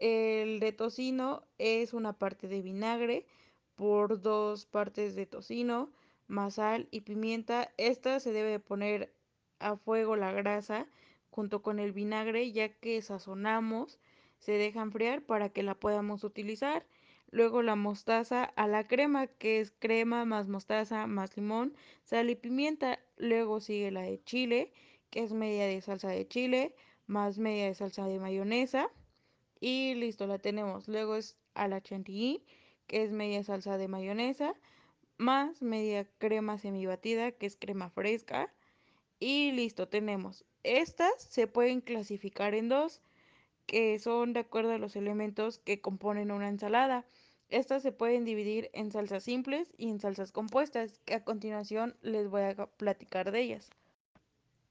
El 0.00 0.60
de 0.60 0.72
tocino 0.72 1.44
es 1.58 1.92
una 1.92 2.14
parte 2.14 2.48
de 2.48 2.62
vinagre 2.62 3.26
por 3.74 4.22
dos 4.22 4.64
partes 4.64 5.14
de 5.14 5.26
tocino, 5.26 5.92
más 6.26 6.54
sal 6.54 6.88
y 6.90 7.02
pimienta. 7.02 7.70
Esta 7.76 8.18
se 8.18 8.32
debe 8.32 8.60
poner 8.60 9.12
a 9.58 9.76
fuego 9.76 10.16
la 10.16 10.32
grasa 10.32 10.86
junto 11.30 11.62
con 11.62 11.78
el 11.78 11.92
vinagre 11.92 12.50
ya 12.50 12.70
que 12.70 13.02
sazonamos, 13.02 13.98
se 14.38 14.52
deja 14.52 14.80
enfriar 14.80 15.20
para 15.22 15.50
que 15.50 15.62
la 15.62 15.74
podamos 15.74 16.24
utilizar. 16.24 16.86
Luego 17.30 17.62
la 17.62 17.76
mostaza 17.76 18.44
a 18.44 18.66
la 18.68 18.86
crema, 18.88 19.26
que 19.26 19.60
es 19.60 19.70
crema 19.70 20.24
más 20.24 20.48
mostaza 20.48 21.06
más 21.06 21.36
limón, 21.36 21.74
sal 22.04 22.30
y 22.30 22.36
pimienta. 22.36 22.98
Luego 23.18 23.60
sigue 23.60 23.90
la 23.90 24.02
de 24.02 24.22
chile, 24.24 24.72
que 25.10 25.22
es 25.24 25.32
media 25.32 25.66
de 25.66 25.80
salsa 25.82 26.08
de 26.08 26.26
chile, 26.26 26.74
más 27.06 27.38
media 27.38 27.66
de 27.66 27.74
salsa 27.74 28.06
de 28.06 28.18
mayonesa. 28.18 28.90
Y 29.60 29.94
listo, 29.94 30.26
la 30.26 30.38
tenemos. 30.38 30.88
Luego 30.88 31.16
es 31.16 31.36
a 31.54 31.68
la 31.68 31.80
chantilly, 31.82 32.42
que 32.86 33.04
es 33.04 33.12
media 33.12 33.44
salsa 33.44 33.76
de 33.78 33.88
mayonesa, 33.88 34.54
más 35.18 35.60
media 35.62 36.06
crema 36.18 36.58
semibatida, 36.58 37.32
que 37.32 37.46
es 37.46 37.56
crema 37.56 37.90
fresca. 37.90 38.52
Y 39.18 39.52
listo, 39.52 39.86
tenemos. 39.86 40.44
Estas 40.62 41.22
se 41.22 41.46
pueden 41.46 41.82
clasificar 41.82 42.54
en 42.54 42.68
dos, 42.68 43.02
que 43.66 43.98
son 43.98 44.32
de 44.32 44.40
acuerdo 44.40 44.72
a 44.72 44.78
los 44.78 44.96
elementos 44.96 45.58
que 45.58 45.80
componen 45.80 46.30
una 46.30 46.48
ensalada. 46.48 47.04
Estas 47.50 47.82
se 47.82 47.92
pueden 47.92 48.24
dividir 48.24 48.70
en 48.72 48.90
salsas 48.92 49.24
simples 49.24 49.74
y 49.76 49.90
en 49.90 50.00
salsas 50.00 50.32
compuestas, 50.32 50.98
que 51.04 51.14
a 51.14 51.24
continuación 51.24 51.96
les 52.00 52.28
voy 52.28 52.42
a 52.42 52.54
platicar 52.66 53.30
de 53.30 53.40
ellas. 53.40 53.70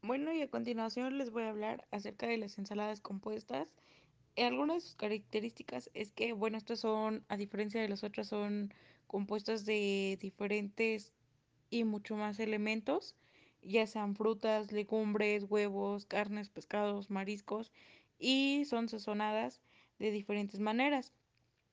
Bueno, 0.02 0.34
y 0.34 0.41
a 0.41 0.49
continuación 0.49 1.17
les 1.17 1.30
voy 1.30 1.43
a 1.43 1.49
hablar 1.49 1.86
acerca 1.91 2.28
de 2.28 2.38
las 2.38 2.58
ensaladas 2.58 3.02
compuestas. 3.02 3.67
Algunas 4.37 4.77
de 4.77 4.81
sus 4.81 4.95
características 4.95 5.89
es 5.93 6.11
que, 6.11 6.33
bueno, 6.33 6.57
estas 6.57 6.79
son, 6.79 7.25
a 7.27 7.37
diferencia 7.37 7.81
de 7.81 7.89
las 7.89 8.03
otras, 8.03 8.27
son 8.27 8.73
compuestas 9.07 9.65
de 9.65 10.17
diferentes 10.21 11.11
y 11.69 11.83
mucho 11.83 12.15
más 12.15 12.39
elementos, 12.39 13.15
ya 13.61 13.85
sean 13.85 14.15
frutas, 14.15 14.71
legumbres, 14.71 15.43
huevos, 15.43 16.05
carnes, 16.05 16.49
pescados, 16.49 17.09
mariscos, 17.09 17.71
y 18.17 18.65
son 18.65 18.87
sazonadas 18.87 19.61
de 19.97 20.11
diferentes 20.11 20.59
maneras. 20.59 21.11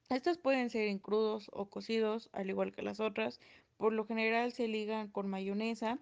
Estas 0.09 0.39
pueden 0.39 0.71
ser 0.71 0.89
en 0.89 0.99
crudos 0.99 1.51
o 1.53 1.69
cocidos, 1.69 2.31
al 2.33 2.49
igual 2.49 2.73
que 2.73 2.83
las 2.83 3.01
otras. 3.01 3.41
Por 3.77 3.93
lo 3.93 4.07
general 4.07 4.53
se 4.53 4.69
ligan 4.69 5.09
con 5.09 5.29
mayonesa. 5.29 5.99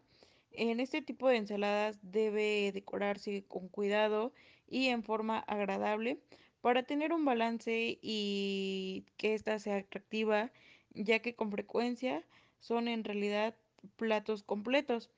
En 0.50 0.78
este 0.78 1.02
tipo 1.02 1.28
de 1.28 1.38
ensaladas 1.38 1.98
debe 2.02 2.70
decorarse 2.72 3.44
con 3.48 3.68
cuidado 3.68 4.32
y 4.68 4.88
en 4.88 5.02
forma 5.02 5.38
agradable 5.38 6.20
para 6.64 6.82
tener 6.82 7.12
un 7.12 7.26
balance 7.26 7.98
y 8.00 9.04
que 9.18 9.34
ésta 9.34 9.58
sea 9.58 9.76
atractiva, 9.76 10.50
ya 10.94 11.18
que 11.18 11.34
con 11.34 11.50
frecuencia 11.50 12.24
son 12.58 12.88
en 12.88 13.04
realidad 13.04 13.54
platos 13.96 14.42
completos. 14.42 15.10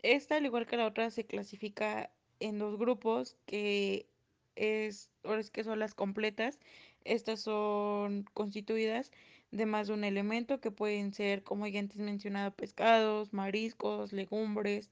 Esta, 0.00 0.36
al 0.36 0.46
igual 0.46 0.64
que 0.66 0.78
la 0.78 0.86
otra, 0.86 1.10
se 1.10 1.26
clasifica 1.26 2.10
en 2.40 2.58
dos 2.58 2.78
grupos, 2.78 3.36
que 3.44 4.08
es, 4.54 5.10
ahora 5.22 5.42
es 5.42 5.50
que 5.50 5.64
son 5.64 5.80
las 5.80 5.92
completas. 5.92 6.58
Estas 7.04 7.42
son 7.42 8.24
constituidas 8.32 9.12
de 9.50 9.66
más 9.66 9.88
de 9.88 9.92
un 9.92 10.02
elemento 10.02 10.62
que 10.62 10.70
pueden 10.70 11.12
ser, 11.12 11.42
como 11.42 11.66
ya 11.66 11.78
antes 11.78 11.98
mencionado, 11.98 12.54
pescados, 12.54 13.34
mariscos, 13.34 14.14
legumbres, 14.14 14.90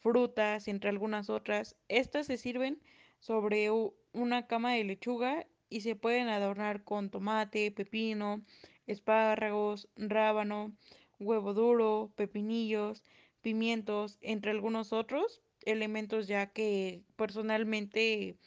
frutas, 0.00 0.68
entre 0.68 0.90
algunas 0.90 1.30
otras. 1.30 1.74
Estas 1.88 2.26
se 2.26 2.36
sirven 2.36 2.82
sobre 3.18 3.70
una 4.12 4.46
cama 4.46 4.72
de 4.74 4.84
lechuga 4.84 5.46
y 5.68 5.82
se 5.82 5.96
pueden 5.96 6.28
adornar 6.28 6.84
con 6.84 7.10
tomate, 7.10 7.70
pepino, 7.72 8.42
espárragos, 8.86 9.88
rábano, 9.96 10.76
huevo 11.18 11.54
duro, 11.54 12.12
pepinillos, 12.16 13.04
pimientos, 13.42 14.18
entre 14.22 14.50
algunos 14.50 14.92
otros 14.92 15.42
elementos 15.64 16.26
ya 16.28 16.52
que 16.52 17.04
personalmente 17.16 18.38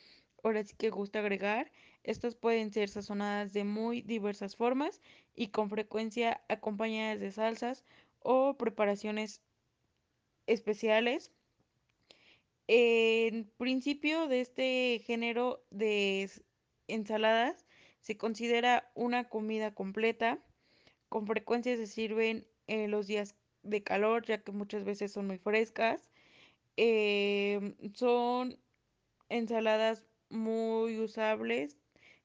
ahora 0.44 0.64
sí 0.64 0.76
que 0.76 0.90
gusta 0.90 1.20
agregar. 1.20 1.72
Estas 2.04 2.36
pueden 2.36 2.72
ser 2.72 2.90
sazonadas 2.90 3.54
de 3.54 3.64
muy 3.64 4.02
diversas 4.02 4.56
formas 4.56 5.02
y 5.36 5.50
con 5.50 5.70
frecuencia 5.70 6.44
acompañadas 6.50 7.20
de 7.20 7.32
salsas 7.32 7.86
o 8.20 8.58
preparaciones 8.58 9.42
especiales. 10.48 11.32
En 12.68 13.52
principio 13.58 14.28
de 14.28 14.42
este 14.42 15.02
género 15.06 15.64
de 15.72 16.30
ensaladas 16.88 17.66
se 18.02 18.18
considera 18.18 18.92
una 18.96 19.30
comida 19.30 19.74
completa. 19.74 20.40
Con 21.10 21.28
frecuencia 21.28 21.76
se 21.76 21.88
sirven 21.88 22.48
en 22.68 22.92
los 22.92 23.08
días 23.08 23.36
de 23.64 23.84
calor, 23.84 24.26
ya 24.26 24.44
que 24.44 24.52
muchas 24.52 24.84
veces 24.84 25.12
son 25.12 25.28
muy 25.28 25.38
frescas. 25.38 26.10
Em, 26.78 27.76
son 27.94 28.58
ensaladas 29.30 30.06
muy 30.30 31.00
usables, 31.00 31.78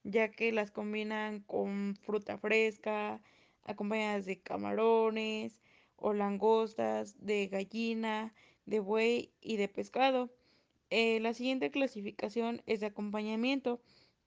ya 0.04 0.30
que 0.30 0.52
las 0.52 0.70
combinan 0.70 1.40
con 1.40 1.96
fruta 1.96 2.38
fresca, 2.38 3.20
acompañadas 3.64 4.24
de 4.26 4.40
camarones 4.40 5.58
o 5.96 6.12
langostas, 6.12 7.16
de 7.18 7.48
gallina, 7.48 8.34
de 8.66 8.80
buey 8.80 9.32
y 9.40 9.56
de 9.56 9.68
pescado. 9.68 10.30
Eh, 10.90 11.20
la 11.20 11.34
siguiente 11.34 11.70
clasificación 11.70 12.62
es 12.66 12.80
de 12.80 12.86
acompañamiento, 12.86 13.80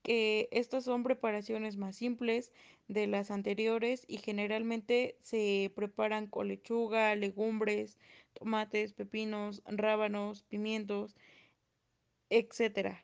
que 0.04 0.50
estas 0.52 0.86
son 0.86 1.04
preparaciones 1.04 1.78
más 1.78 1.96
simples 1.98 2.52
de 2.88 3.08
las 3.08 3.32
anteriores 3.32 4.06
y 4.08 4.18
generalmente 4.18 5.18
se 5.22 5.72
preparan 5.76 6.28
con 6.28 6.48
lechuga, 6.48 7.16
legumbres, 7.16 7.98
tomates, 8.34 8.94
pepinos, 8.94 9.62
rábanos, 9.66 10.44
pimientos, 10.44 11.16
etc. 12.30 13.04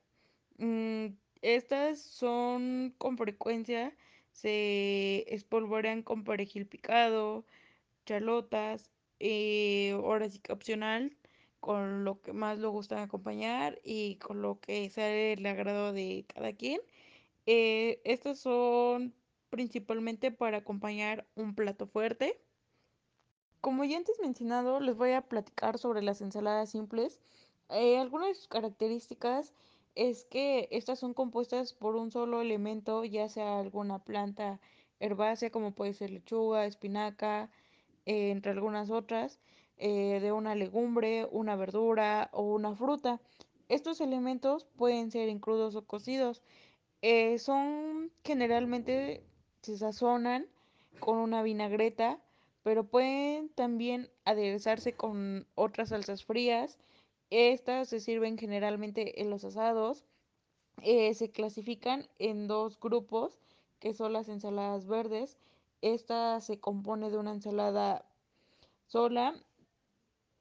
Mm, 0.58 1.08
estas 1.42 2.00
son 2.02 2.96
con 2.98 3.18
frecuencia 3.18 3.96
se 4.36 5.34
espolvorean 5.34 6.04
con 6.04 6.24
perejil 6.26 6.68
picado, 6.68 7.46
chalotas, 8.06 8.92
eh, 9.20 9.92
ahora 9.94 10.30
sí 10.30 10.40
que 10.40 10.52
opcional, 10.54 11.18
con 11.66 12.06
lo 12.06 12.22
que 12.22 12.32
más 12.32 12.60
lo 12.60 12.70
gustan 12.70 13.00
acompañar 13.00 13.82
y 13.84 14.18
con 14.18 14.44
lo 14.44 14.60
que 14.60 14.88
sea 14.92 15.12
el 15.12 15.44
agrado 15.48 15.94
de 15.94 16.24
cada 16.32 16.54
quien. 16.54 16.80
Eh, 17.48 18.02
estas 18.06 18.38
son 18.38 19.16
principalmente 19.50 20.30
para 20.30 20.58
acompañar 20.58 21.26
un 21.34 21.56
plato 21.56 21.88
fuerte. 21.88 22.40
Como 23.62 23.84
ya 23.84 23.98
antes 23.98 24.20
mencionado, 24.22 24.80
les 24.80 24.96
voy 24.96 25.14
a 25.14 25.24
platicar 25.24 25.80
sobre 25.80 26.04
las 26.04 26.22
ensaladas 26.22 26.70
simples. 26.70 27.20
Eh, 27.70 27.98
algunas 27.98 28.28
de 28.28 28.36
sus 28.36 28.48
características 28.48 29.52
es 29.96 30.26
que 30.26 30.68
estas 30.70 31.00
son 31.00 31.16
compuestas 31.16 31.74
por 31.74 31.96
un 31.96 32.12
solo 32.12 32.42
elemento, 32.42 33.04
ya 33.06 33.28
sea 33.28 33.58
alguna 33.60 33.98
planta 33.98 34.60
herbácea 35.00 35.50
como 35.50 35.72
puede 35.72 35.96
ser 35.96 36.12
lechuga, 36.12 36.68
espinaca, 36.68 37.50
eh, 38.06 38.30
entre 38.30 38.52
algunas 38.52 38.92
otras, 38.92 39.40
eh, 39.78 40.20
de 40.22 40.32
una 40.32 40.56
legumbre, 40.56 41.28
una 41.32 41.56
verdura 41.56 42.30
o 42.32 42.44
una 42.54 42.76
fruta. 42.76 43.20
Estos 43.68 44.00
elementos 44.02 44.66
pueden 44.78 45.12
ser 45.12 45.30
en 45.30 45.40
crudos 45.40 45.76
o 45.76 45.86
cocidos. 45.86 46.42
Eh, 47.02 47.40
son 47.40 48.12
generalmente 48.24 49.24
se 49.62 49.78
sazonan 49.78 50.48
con 51.00 51.18
una 51.18 51.44
vinagreta, 51.44 52.20
pero 52.64 52.84
pueden 52.86 53.50
también 53.50 54.10
aderezarse 54.24 54.94
con 54.94 55.48
otras 55.56 55.90
salsas 55.90 56.24
frías. 56.24 56.78
Estas 57.30 57.90
se 57.90 58.00
sirven 58.00 58.38
generalmente 58.38 59.22
en 59.22 59.30
los 59.30 59.44
asados. 59.44 60.06
Eh, 60.82 61.14
se 61.14 61.32
clasifican 61.32 62.08
en 62.20 62.48
dos 62.48 62.80
grupos, 62.80 63.38
que 63.80 63.94
son 63.94 64.14
las 64.14 64.30
ensaladas 64.30 64.88
verdes. 64.88 65.38
Esta 65.82 66.42
se 66.42 66.60
compone 66.60 67.10
de 67.10 67.18
una 67.18 67.32
ensalada 67.32 68.06
sola, 68.88 69.36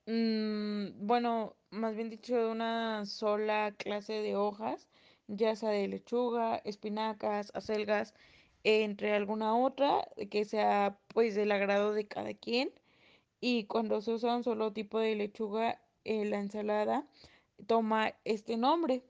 mm, 0.07 1.07
bueno, 1.07 1.57
más 1.71 1.95
bien 1.97 2.11
dicho, 2.11 2.37
de 2.37 2.47
una 2.51 3.05
sola 3.07 3.75
clase 3.77 4.15
de 4.15 4.37
hojas, 4.37 4.89
ya 5.29 5.57
sea 5.57 5.71
de 5.71 5.89
lechuga, 5.89 6.57
espinacas, 6.65 7.51
acelgas, 7.55 8.15
entre 8.65 9.13
alguna 9.15 9.57
otra, 9.57 10.09
que 10.31 10.45
sea 10.45 10.99
pues 11.09 11.35
del 11.35 11.53
agrado 11.53 11.93
de 11.93 12.07
cada 12.09 12.35
quien. 12.35 12.73
Y 13.41 13.67
cuando 13.67 14.01
se 14.03 14.13
usa 14.15 14.37
un 14.37 14.45
solo 14.45 14.73
tipo 14.73 14.99
de 15.01 15.17
lechuga, 15.17 15.81
eh, 16.05 16.25
la 16.27 16.39
ensalada 16.41 17.07
toma 17.67 18.15
este 18.25 18.57
nombre. 18.59 19.05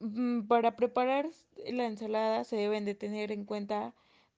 Mm, 0.00 0.46
Para 0.46 0.76
preparar 0.76 1.28
la 1.66 1.86
ensalada 1.86 2.44
se 2.44 2.56
deben 2.56 2.84
de 2.84 2.94
tener 2.94 3.32
en 3.32 3.44
cuenta 3.44 3.92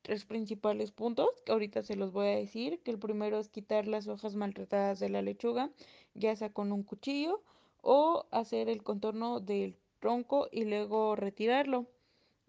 tres 0.07 0.25
principales 0.25 0.93
puntos 0.93 1.29
que 1.45 1.51
ahorita 1.51 1.83
se 1.83 1.97
los 1.97 2.13
voy 2.13 2.29
a 2.29 2.37
decir, 2.37 2.79
que 2.85 2.93
el 2.93 2.99
primero 2.99 3.41
es 3.41 3.49
quitar 3.49 3.89
las 3.89 4.07
hojas 4.07 4.37
maltratadas 4.37 5.01
de 5.01 5.09
la 5.09 5.21
lechuga, 5.21 5.71
ya 6.15 6.37
sea 6.37 6.53
con 6.53 6.71
un 6.71 6.85
cuchillo 6.85 7.43
o 7.83 8.25
hacer 8.31 8.69
el 8.69 8.85
contorno 8.85 9.41
del 9.41 9.75
tronco 9.99 10.47
y 10.53 10.65
luego 10.65 11.17
retirarlo. 11.17 11.87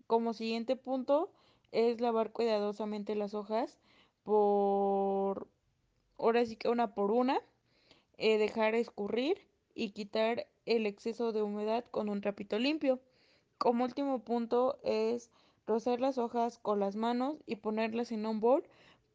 Como 0.06 0.36
siguiente 0.36 0.76
punto 0.76 1.32
es 1.72 2.00
lavar 2.00 2.32
cuidadosamente 2.32 3.16
las 3.16 3.34
hojas 3.34 3.80
por, 4.22 5.48
ahora 6.20 6.46
sí 6.46 6.58
que 6.58 6.70
una 6.70 6.94
por 6.94 7.10
una, 7.10 7.40
eh, 8.20 8.38
dejar 8.38 8.76
escurrir 8.76 9.42
y 9.74 9.94
quitar 9.94 10.46
el 10.68 10.86
exceso 10.86 11.32
de 11.32 11.42
humedad 11.42 11.86
con 11.90 12.08
un 12.08 12.22
trapito 12.22 12.60
limpio. 12.60 13.00
Como 13.58 13.84
último 13.84 14.20
punto 14.20 14.78
es 14.84 15.32
rocer 15.68 16.00
las 16.00 16.18
hojas 16.18 16.58
con 16.58 16.80
las 16.80 16.96
manos 16.96 17.36
y 17.46 17.58
ponerlas 17.58 18.12
en 18.12 18.26
un 18.26 18.40
bol 18.40 18.64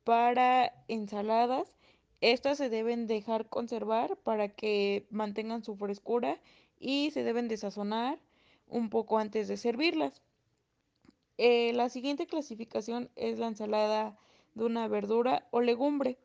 para 0.05 0.73
ensaladas. 0.87 1.75
Estas 2.21 2.59
se 2.59 2.69
deben 2.69 3.09
dejar 3.09 3.49
conservar 3.49 4.17
para 4.19 4.49
que 4.49 5.07
mantengan 5.11 5.65
su 5.65 5.75
frescura 5.75 6.41
y 6.79 7.11
se 7.11 7.25
deben 7.25 7.49
de 7.49 7.57
sazonar 7.57 8.21
un 8.69 8.91
poco 8.91 9.19
antes 9.19 9.49
de 9.49 9.57
servirlas. 9.57 10.23
Eh, 11.38 11.73
la 11.73 11.88
siguiente 11.88 12.27
clasificación 12.27 13.11
es 13.17 13.38
la 13.38 13.49
ensalada 13.49 14.17
de 14.55 14.65
una 14.65 14.87
verdura 14.87 15.49
o 15.51 15.61
legumbre. 15.61 16.19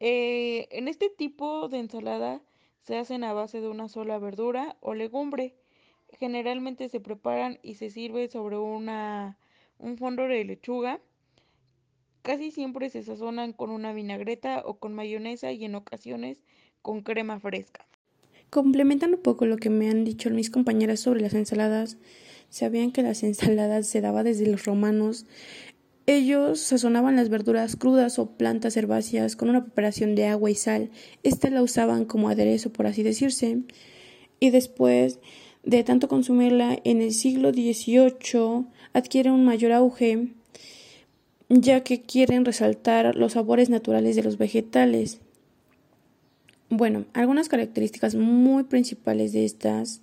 Eh, 0.00 0.68
en 0.70 0.86
este 0.86 1.10
tipo 1.10 1.68
de 1.68 1.78
ensalada 1.80 2.42
se 2.82 2.96
hacen 2.96 3.24
a 3.24 3.32
base 3.32 3.60
de 3.60 3.68
una 3.68 3.88
sola 3.88 4.18
verdura 4.18 4.76
o 4.80 4.94
legumbre. 4.94 5.56
Generalmente 6.10 6.88
se 6.88 7.00
preparan 7.00 7.58
y 7.62 7.74
se 7.74 7.90
sirve 7.90 8.28
sobre 8.28 8.56
una, 8.56 9.38
un 9.78 9.98
fondo 9.98 10.22
de 10.22 10.44
lechuga. 10.44 11.00
Casi 12.22 12.50
siempre 12.50 12.90
se 12.90 13.02
sazonan 13.02 13.52
con 13.52 13.70
una 13.70 13.92
vinagreta 13.92 14.62
o 14.64 14.78
con 14.78 14.94
mayonesa 14.94 15.52
y 15.52 15.64
en 15.64 15.74
ocasiones 15.74 16.42
con 16.82 17.02
crema 17.02 17.40
fresca. 17.40 17.86
Complementando 18.50 19.18
un 19.18 19.22
poco 19.22 19.44
lo 19.44 19.58
que 19.58 19.68
me 19.68 19.90
han 19.90 20.04
dicho 20.04 20.30
mis 20.30 20.50
compañeras 20.50 21.00
sobre 21.00 21.20
las 21.20 21.34
ensaladas, 21.34 21.98
sabían 22.48 22.92
que 22.92 23.02
las 23.02 23.22
ensaladas 23.22 23.86
se 23.86 24.00
daba 24.00 24.22
desde 24.22 24.46
los 24.46 24.64
romanos. 24.64 25.26
Ellos 26.06 26.60
sazonaban 26.60 27.16
las 27.16 27.28
verduras 27.28 27.76
crudas 27.76 28.18
o 28.18 28.38
plantas 28.38 28.78
herbáceas 28.78 29.36
con 29.36 29.50
una 29.50 29.64
preparación 29.64 30.14
de 30.14 30.26
agua 30.26 30.50
y 30.50 30.54
sal. 30.54 30.90
Esta 31.22 31.50
la 31.50 31.62
usaban 31.62 32.06
como 32.06 32.30
aderezo, 32.30 32.72
por 32.72 32.86
así 32.86 33.02
decirse. 33.02 33.58
Y 34.40 34.48
después 34.48 35.20
de 35.64 35.84
tanto 35.84 36.08
consumirla 36.08 36.78
en 36.84 37.02
el 37.02 37.12
siglo 37.12 37.50
XVIII 37.52 38.66
adquiere 38.92 39.30
un 39.30 39.44
mayor 39.44 39.72
auge 39.72 40.28
ya 41.48 41.82
que 41.82 42.02
quieren 42.02 42.44
resaltar 42.44 43.16
los 43.16 43.32
sabores 43.32 43.70
naturales 43.70 44.16
de 44.16 44.22
los 44.22 44.36
vegetales. 44.36 45.20
Bueno, 46.70 47.06
algunas 47.14 47.48
características 47.48 48.14
muy 48.14 48.64
principales 48.64 49.32
de 49.32 49.44
estas 49.46 50.02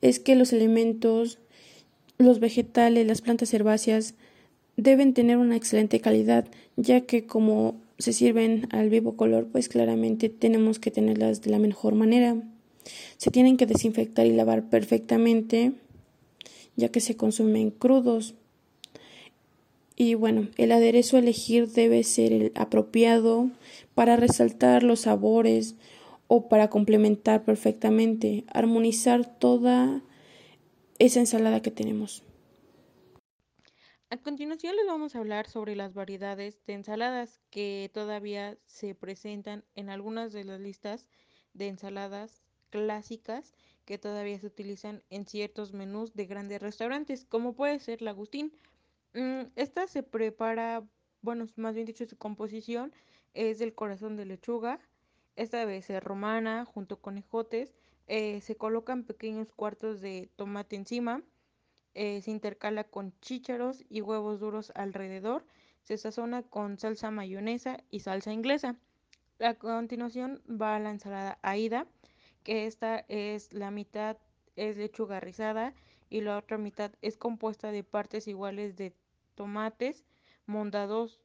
es 0.00 0.18
que 0.18 0.34
los 0.34 0.52
elementos, 0.52 1.38
los 2.16 2.40
vegetales, 2.40 3.06
las 3.06 3.20
plantas 3.20 3.52
herbáceas 3.52 4.14
deben 4.76 5.12
tener 5.12 5.36
una 5.36 5.56
excelente 5.56 6.00
calidad, 6.00 6.46
ya 6.76 7.02
que 7.02 7.26
como 7.26 7.76
se 7.98 8.12
sirven 8.12 8.66
al 8.70 8.88
vivo 8.88 9.16
color, 9.16 9.46
pues 9.50 9.68
claramente 9.68 10.28
tenemos 10.28 10.78
que 10.78 10.90
tenerlas 10.90 11.42
de 11.42 11.50
la 11.50 11.58
mejor 11.58 11.94
manera. 11.94 12.36
Se 13.16 13.30
tienen 13.30 13.56
que 13.56 13.66
desinfectar 13.66 14.26
y 14.26 14.32
lavar 14.32 14.68
perfectamente, 14.68 15.72
ya 16.76 16.90
que 16.90 17.00
se 17.00 17.16
consumen 17.16 17.70
crudos. 17.70 18.34
Y 19.96 20.14
bueno, 20.14 20.48
el 20.58 20.72
aderezo 20.72 21.16
a 21.16 21.20
elegir 21.20 21.68
debe 21.68 22.04
ser 22.04 22.32
el 22.32 22.52
apropiado 22.54 23.50
para 23.94 24.16
resaltar 24.16 24.82
los 24.82 25.00
sabores 25.00 25.74
o 26.28 26.48
para 26.48 26.68
complementar 26.68 27.44
perfectamente, 27.44 28.44
armonizar 28.48 29.38
toda 29.38 30.02
esa 30.98 31.20
ensalada 31.20 31.62
que 31.62 31.70
tenemos. 31.70 32.22
A 34.08 34.18
continuación 34.18 34.76
les 34.76 34.86
vamos 34.86 35.16
a 35.16 35.18
hablar 35.18 35.48
sobre 35.48 35.74
las 35.74 35.92
variedades 35.92 36.64
de 36.66 36.74
ensaladas 36.74 37.40
que 37.50 37.90
todavía 37.92 38.56
se 38.64 38.94
presentan 38.94 39.64
en 39.74 39.90
algunas 39.90 40.32
de 40.32 40.44
las 40.44 40.60
listas 40.60 41.06
de 41.54 41.68
ensaladas 41.68 42.45
clásicas 42.70 43.54
que 43.84 43.98
todavía 43.98 44.38
se 44.38 44.46
utilizan 44.46 45.02
en 45.10 45.26
ciertos 45.26 45.72
menús 45.72 46.14
de 46.14 46.26
grandes 46.26 46.60
restaurantes, 46.62 47.24
como 47.24 47.54
puede 47.54 47.78
ser 47.80 48.02
la 48.02 48.10
Agustín. 48.10 48.52
Mm, 49.14 49.42
esta 49.56 49.86
se 49.88 50.02
prepara, 50.02 50.84
bueno, 51.22 51.46
más 51.56 51.74
bien 51.74 51.86
dicho, 51.86 52.06
su 52.06 52.16
composición 52.16 52.92
es 53.34 53.58
del 53.58 53.74
corazón 53.74 54.16
de 54.16 54.26
lechuga. 54.26 54.80
Esta 55.36 55.58
debe 55.58 55.82
ser 55.82 56.02
romana, 56.04 56.64
junto 56.64 57.00
con 57.00 57.18
ejotes. 57.18 57.74
Eh, 58.08 58.40
se 58.40 58.56
colocan 58.56 59.04
pequeños 59.04 59.52
cuartos 59.52 60.00
de 60.00 60.30
tomate 60.36 60.76
encima. 60.76 61.22
eh, 61.94 62.20
se 62.22 62.30
intercala 62.30 62.84
con 62.84 63.12
chícharos 63.20 63.84
y 63.88 64.02
huevos 64.02 64.40
duros 64.40 64.72
alrededor. 64.74 65.44
Se 65.82 65.96
sazona 65.98 66.42
con 66.42 66.78
salsa 66.78 67.10
mayonesa 67.10 67.78
y 67.90 68.00
salsa 68.00 68.32
inglesa. 68.32 68.76
A 69.40 69.54
continuación 69.54 70.42
va 70.48 70.78
la 70.78 70.90
ensalada 70.90 71.38
aida, 71.42 71.86
que 72.46 72.66
esta 72.66 73.04
es 73.08 73.52
la 73.52 73.72
mitad 73.72 74.18
es 74.54 74.76
lechuga 74.76 75.18
rizada 75.18 75.74
y 76.08 76.20
la 76.20 76.38
otra 76.38 76.58
mitad 76.58 76.92
es 77.02 77.16
compuesta 77.16 77.72
de 77.72 77.82
partes 77.82 78.28
iguales 78.28 78.76
de 78.76 78.94
tomates 79.34 80.04
mondados 80.46 81.18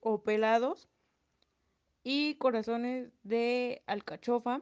o 0.00 0.22
pelados 0.22 0.90
y 2.04 2.34
corazones 2.34 3.10
de 3.22 3.82
alcachofa, 3.86 4.60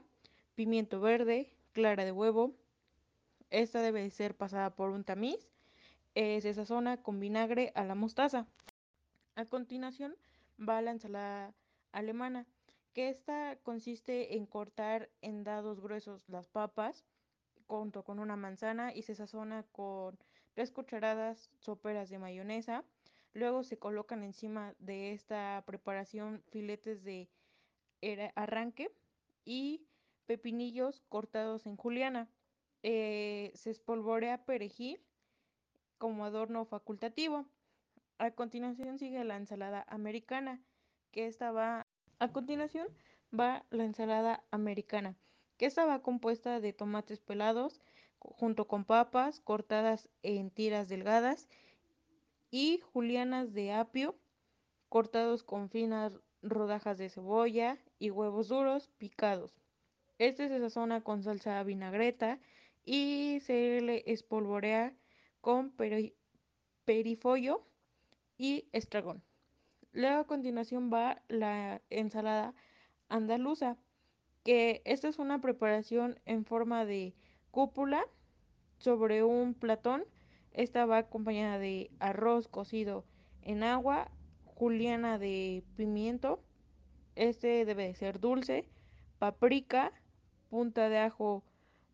pimiento 0.54 1.00
verde, 1.00 1.52
clara 1.72 2.04
de 2.04 2.12
huevo. 2.12 2.54
Esta 3.50 3.82
debe 3.82 4.08
ser 4.10 4.36
pasada 4.36 4.76
por 4.76 4.90
un 4.90 5.02
tamiz. 5.02 5.48
Eh, 6.14 6.40
se 6.40 6.54
sazona 6.54 7.02
con 7.02 7.18
vinagre 7.18 7.72
a 7.74 7.82
la 7.82 7.96
mostaza. 7.96 8.46
A 9.34 9.44
continuación 9.44 10.14
va 10.56 10.80
la 10.82 10.92
ensalada 10.92 11.52
alemana, 11.90 12.46
que 12.96 13.10
esta 13.10 13.58
consiste 13.62 14.36
en 14.38 14.46
cortar 14.46 15.10
en 15.20 15.44
dados 15.44 15.82
gruesos 15.82 16.26
las 16.30 16.48
papas 16.48 17.04
junto 17.66 18.04
con 18.04 18.18
una 18.18 18.36
manzana 18.36 18.94
y 18.94 19.02
se 19.02 19.14
sazona 19.14 19.64
con 19.70 20.18
tres 20.54 20.70
cucharadas 20.70 21.50
soperas 21.58 22.08
de 22.08 22.18
mayonesa. 22.18 22.84
Luego 23.34 23.64
se 23.64 23.78
colocan 23.78 24.22
encima 24.22 24.74
de 24.78 25.12
esta 25.12 25.62
preparación 25.66 26.42
filetes 26.48 27.04
de 27.04 27.28
arranque 28.34 28.90
y 29.44 29.84
pepinillos 30.24 31.02
cortados 31.10 31.66
en 31.66 31.76
juliana. 31.76 32.30
Eh, 32.82 33.52
se 33.56 33.72
espolvorea 33.72 34.46
perejil 34.46 35.02
como 35.98 36.24
adorno 36.24 36.64
facultativo. 36.64 37.44
A 38.16 38.30
continuación 38.30 38.98
sigue 38.98 39.22
la 39.22 39.36
ensalada 39.36 39.84
americana, 39.86 40.62
que 41.12 41.26
esta 41.26 41.52
va 41.52 41.85
a 42.18 42.32
continuación 42.32 42.88
va 43.38 43.64
la 43.70 43.84
ensalada 43.84 44.44
americana, 44.50 45.16
que 45.56 45.66
esta 45.66 45.84
va 45.84 46.02
compuesta 46.02 46.60
de 46.60 46.72
tomates 46.72 47.20
pelados 47.20 47.80
junto 48.18 48.66
con 48.66 48.84
papas 48.84 49.40
cortadas 49.40 50.08
en 50.22 50.50
tiras 50.50 50.88
delgadas 50.88 51.48
y 52.50 52.80
julianas 52.92 53.52
de 53.52 53.72
apio 53.72 54.16
cortados 54.88 55.42
con 55.42 55.68
finas 55.68 56.12
rodajas 56.42 56.98
de 56.98 57.08
cebolla 57.08 57.78
y 57.98 58.10
huevos 58.10 58.48
duros 58.48 58.88
picados. 58.98 59.52
Este 60.18 60.48
se 60.48 60.58
sazona 60.58 61.02
con 61.02 61.22
salsa 61.22 61.62
vinagreta 61.62 62.38
y 62.84 63.40
se 63.42 63.80
le 63.80 64.04
espolvorea 64.06 64.94
con 65.40 65.74
perifollo 66.84 67.66
y 68.38 68.68
estragón. 68.72 69.22
Luego 69.96 70.20
a 70.20 70.26
continuación 70.26 70.90
va 70.92 71.22
la 71.28 71.80
ensalada 71.88 72.52
andaluza, 73.08 73.78
que 74.44 74.82
esta 74.84 75.08
es 75.08 75.18
una 75.18 75.40
preparación 75.40 76.20
en 76.26 76.44
forma 76.44 76.84
de 76.84 77.14
cúpula 77.50 78.04
sobre 78.76 79.24
un 79.24 79.54
platón. 79.54 80.04
Esta 80.52 80.84
va 80.84 80.98
acompañada 80.98 81.58
de 81.58 81.90
arroz 81.98 82.46
cocido 82.46 83.06
en 83.40 83.62
agua, 83.62 84.10
juliana 84.44 85.18
de 85.18 85.64
pimiento, 85.78 86.42
este 87.14 87.64
debe 87.64 87.84
de 87.84 87.94
ser 87.94 88.20
dulce, 88.20 88.68
paprika, 89.18 89.94
punta 90.50 90.90
de 90.90 90.98
ajo 90.98 91.42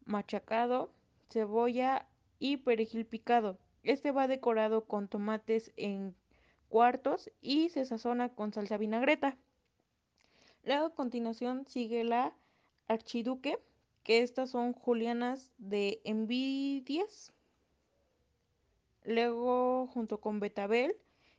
machacado, 0.06 0.92
cebolla 1.30 2.08
y 2.40 2.56
perejil 2.56 3.06
picado. 3.06 3.60
Este 3.84 4.10
va 4.10 4.26
decorado 4.26 4.86
con 4.86 5.06
tomates 5.06 5.72
en 5.76 6.16
cuartos 6.72 7.30
y 7.42 7.68
se 7.68 7.84
sazona 7.84 8.30
con 8.30 8.54
salsa 8.54 8.78
vinagreta. 8.78 9.36
Luego 10.64 10.86
a 10.86 10.94
continuación 10.94 11.66
sigue 11.66 12.02
la 12.02 12.32
archiduque, 12.88 13.58
que 14.04 14.22
estas 14.22 14.48
son 14.48 14.72
julianas 14.72 15.50
de 15.58 16.00
envidias. 16.04 17.34
Luego 19.04 19.86
junto 19.88 20.18
con 20.18 20.40
betabel 20.40 20.96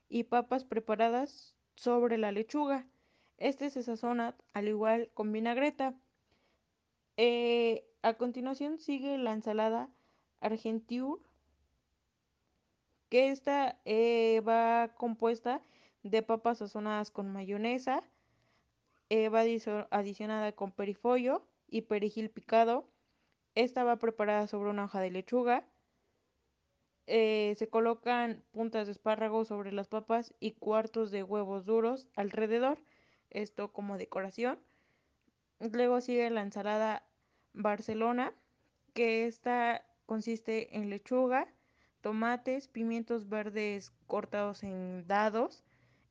y 0.07 0.25
papas 0.25 0.65
preparadas 0.65 1.55
sobre 1.73 2.19
la 2.19 2.31
lechuga. 2.31 2.85
Este 3.39 3.71
se 3.71 3.81
sazona 3.81 4.35
al 4.53 4.67
igual 4.67 5.09
con 5.15 5.31
vinagreta. 5.31 5.95
Eh, 7.17 7.83
a 8.03 8.13
continuación 8.13 8.77
sigue 8.77 9.17
la 9.17 9.33
ensalada 9.33 9.89
argenture, 10.41 11.23
que 13.13 13.29
esta 13.29 13.79
eh, 13.85 14.41
va 14.41 14.95
compuesta 14.97 15.61
de 16.01 16.23
papas 16.23 16.57
sazonadas 16.57 17.11
con 17.11 17.31
mayonesa, 17.31 18.01
eh, 19.09 19.29
va 19.29 19.41
adicionada 19.91 20.53
con 20.53 20.71
perifollo 20.71 21.45
y 21.67 21.81
perejil 21.81 22.31
picado. 22.31 22.89
Esta 23.53 23.83
va 23.83 23.97
preparada 23.97 24.47
sobre 24.47 24.71
una 24.71 24.85
hoja 24.85 24.99
de 24.99 25.11
lechuga. 25.11 25.63
se 27.05 27.67
colocan 27.69 28.43
puntas 28.51 28.87
de 28.87 28.93
espárragos 28.93 29.47
sobre 29.47 29.71
las 29.71 29.87
papas 29.87 30.33
y 30.39 30.53
cuartos 30.53 31.11
de 31.11 31.21
huevos 31.21 31.65
duros 31.65 32.07
alrededor, 32.15 32.79
esto 33.29 33.71
como 33.71 33.99
decoración. 33.99 34.57
Luego 35.59 36.01
sigue 36.01 36.31
la 36.31 36.41
ensalada 36.41 37.05
Barcelona, 37.53 38.33
que 38.95 39.27
esta 39.27 39.85
consiste 40.07 40.75
en 40.75 40.89
lechuga, 40.89 41.47
tomates, 42.03 42.67
pimientos 42.67 43.29
verdes 43.29 43.91
cortados 44.05 44.61
en 44.61 45.07
dados. 45.07 45.63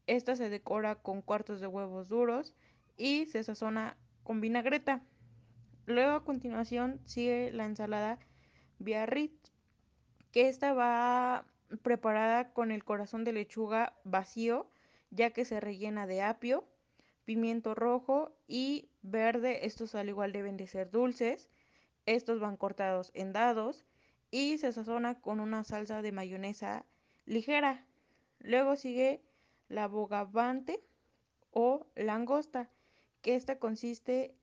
Esta 0.08 0.34
se 0.34 0.48
decora 0.48 0.96
con 0.96 1.20
cuartos 1.22 1.60
de 1.60 1.68
huevos 1.68 2.08
duros 2.08 2.54
y 2.96 3.26
se 3.26 3.44
sazona 3.44 3.96
con 4.24 4.40
vinagreta. 4.40 5.02
Luego 5.86 6.12
a 6.12 6.24
continuación 6.24 6.98
sigue 7.04 7.52
la 7.52 7.66
ensalada 7.66 8.18
Biarritz, 8.78 9.52
que 10.32 10.48
esta 10.48 10.72
va 10.72 11.44
preparada 11.82 12.52
con 12.52 12.70
el 12.70 12.84
corazón 12.84 13.22
de 13.22 13.34
lechuga 13.34 13.94
vacío, 14.02 14.68
ya 15.10 15.30
que 15.30 15.44
se 15.44 15.60
rellena 15.60 16.06
de 16.06 16.22
apio, 16.22 16.64
pimiento 17.26 17.74
rojo 17.74 18.34
y 18.48 18.88
verde. 19.02 19.66
Estos 19.66 19.94
al 19.94 20.08
igual 20.08 20.32
deben 20.32 20.56
de 20.56 20.66
ser 20.66 20.90
dulces. 20.90 21.50
Estos 22.06 22.40
van 22.40 22.56
cortados 22.56 23.10
en 23.14 23.32
dados 23.34 23.84
y 24.32 24.58
se 24.58 24.72
sazona 24.72 25.20
con 25.20 25.38
una 25.38 25.62
salsa 25.62 26.02
de 26.02 26.10
mayonesa 26.10 26.84
ligera. 27.26 27.86
Luego 28.40 28.74
sigue 28.74 29.22
la 29.68 29.86
bogavante 29.86 30.82
o 31.52 31.86
langosta, 31.94 32.70
que 33.20 33.36
esta 33.36 33.58
consiste 33.58 34.34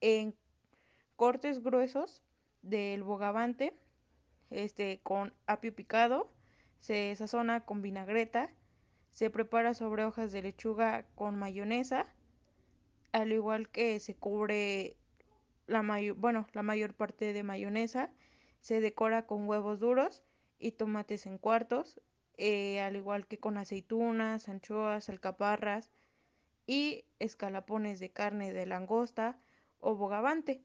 en 0.00 0.34
cortes 1.16 1.62
gruesos 1.62 2.22
del 2.60 3.04
bogavante 3.04 3.78
este, 4.50 5.00
con 5.02 5.32
apio 5.46 5.74
picado, 5.74 6.30
se 6.80 7.14
sazona 7.16 7.64
con 7.64 7.82
vinagreta, 7.82 8.50
se 9.12 9.30
prepara 9.30 9.74
sobre 9.74 10.04
hojas 10.04 10.32
de 10.32 10.42
lechuga 10.42 11.06
con 11.14 11.38
mayonesa, 11.38 12.08
al 13.12 13.32
igual 13.32 13.68
que 13.68 14.00
se 14.00 14.16
cubre 14.16 14.96
la, 15.66 15.82
bueno, 16.16 16.48
la 16.52 16.62
mayor 16.64 16.94
parte 16.94 17.32
de 17.32 17.42
mayonesa, 17.44 18.10
se 18.64 18.80
decora 18.80 19.26
con 19.26 19.46
huevos 19.46 19.78
duros 19.78 20.22
y 20.58 20.72
tomates 20.72 21.26
en 21.26 21.36
cuartos, 21.36 22.00
eh, 22.38 22.80
al 22.80 22.96
igual 22.96 23.26
que 23.26 23.38
con 23.38 23.58
aceitunas, 23.58 24.48
anchoas, 24.48 25.10
alcaparras 25.10 25.92
y 26.66 27.04
escalapones 27.18 28.00
de 28.00 28.10
carne 28.10 28.54
de 28.54 28.64
langosta 28.64 29.38
o 29.80 29.96
bogavante. 29.96 30.62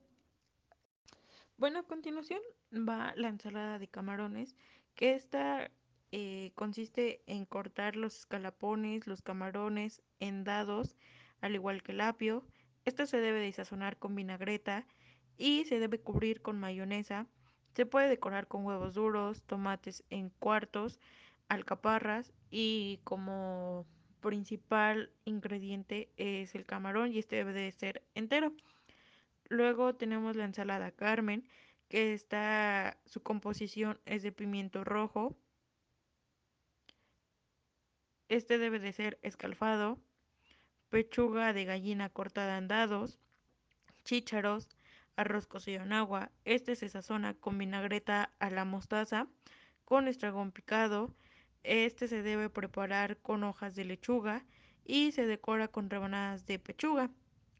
Bueno, 1.57 1.79
a 1.79 1.83
continuación 1.83 2.39
va 2.71 3.11
la 3.17 3.27
ensalada 3.27 3.79
de 3.79 3.89
camarones, 3.89 4.55
que 4.95 5.13
esta 5.13 5.69
eh, 6.13 6.53
consiste 6.55 7.21
en 7.27 7.45
cortar 7.45 7.97
los 7.97 8.19
escalapones, 8.19 9.07
los 9.07 9.21
camarones 9.21 10.01
en 10.21 10.45
dados, 10.45 10.95
al 11.41 11.53
igual 11.53 11.83
que 11.83 11.91
el 11.91 11.99
apio. 11.99 12.45
Esto 12.85 13.05
se 13.05 13.19
debe 13.19 13.41
de 13.41 13.51
sazonar 13.51 13.97
con 13.97 14.15
vinagreta 14.15 14.87
y 15.35 15.65
se 15.65 15.79
debe 15.79 15.99
cubrir 15.99 16.41
con 16.41 16.57
mayonesa. 16.57 17.27
Se 17.73 17.85
puede 17.85 18.09
decorar 18.09 18.47
con 18.47 18.65
huevos 18.65 18.93
duros, 18.93 19.43
tomates 19.43 20.03
en 20.09 20.29
cuartos, 20.29 20.99
alcaparras 21.47 22.33
y 22.49 22.99
como 23.03 23.85
principal 24.21 25.11
ingrediente 25.25 26.11
es 26.17 26.55
el 26.55 26.65
camarón 26.65 27.13
y 27.13 27.19
este 27.19 27.37
debe 27.37 27.53
de 27.53 27.71
ser 27.71 28.03
entero. 28.15 28.53
Luego 29.45 29.95
tenemos 29.95 30.35
la 30.35 30.45
ensalada 30.45 30.91
Carmen, 30.91 31.47
que 31.87 32.13
está, 32.13 32.99
su 33.05 33.21
composición 33.23 33.99
es 34.05 34.21
de 34.21 34.31
pimiento 34.31 34.83
rojo. 34.83 35.35
Este 38.27 38.59
debe 38.59 38.79
de 38.79 38.93
ser 38.93 39.17
escalfado, 39.23 39.99
pechuga 40.89 41.51
de 41.51 41.65
gallina 41.65 42.09
cortada 42.09 42.57
en 42.59 42.67
dados, 42.67 43.17
chícharos, 44.03 44.69
arroz 45.19 45.47
cocido 45.47 45.83
en 45.83 45.91
agua. 45.91 46.31
Este 46.45 46.77
se 46.77 46.87
sazona 46.87 47.33
con 47.33 47.57
vinagreta 47.57 48.31
a 48.39 48.49
la 48.49 48.63
mostaza, 48.63 49.27
con 49.83 50.07
estragón 50.07 50.51
picado. 50.51 51.13
Este 51.63 52.07
se 52.07 52.23
debe 52.23 52.49
preparar 52.49 53.17
con 53.17 53.43
hojas 53.43 53.75
de 53.75 53.83
lechuga 53.83 54.45
y 54.85 55.11
se 55.11 55.27
decora 55.27 55.67
con 55.67 55.89
rebanadas 55.89 56.45
de 56.45 56.57
pechuga. 56.57 57.11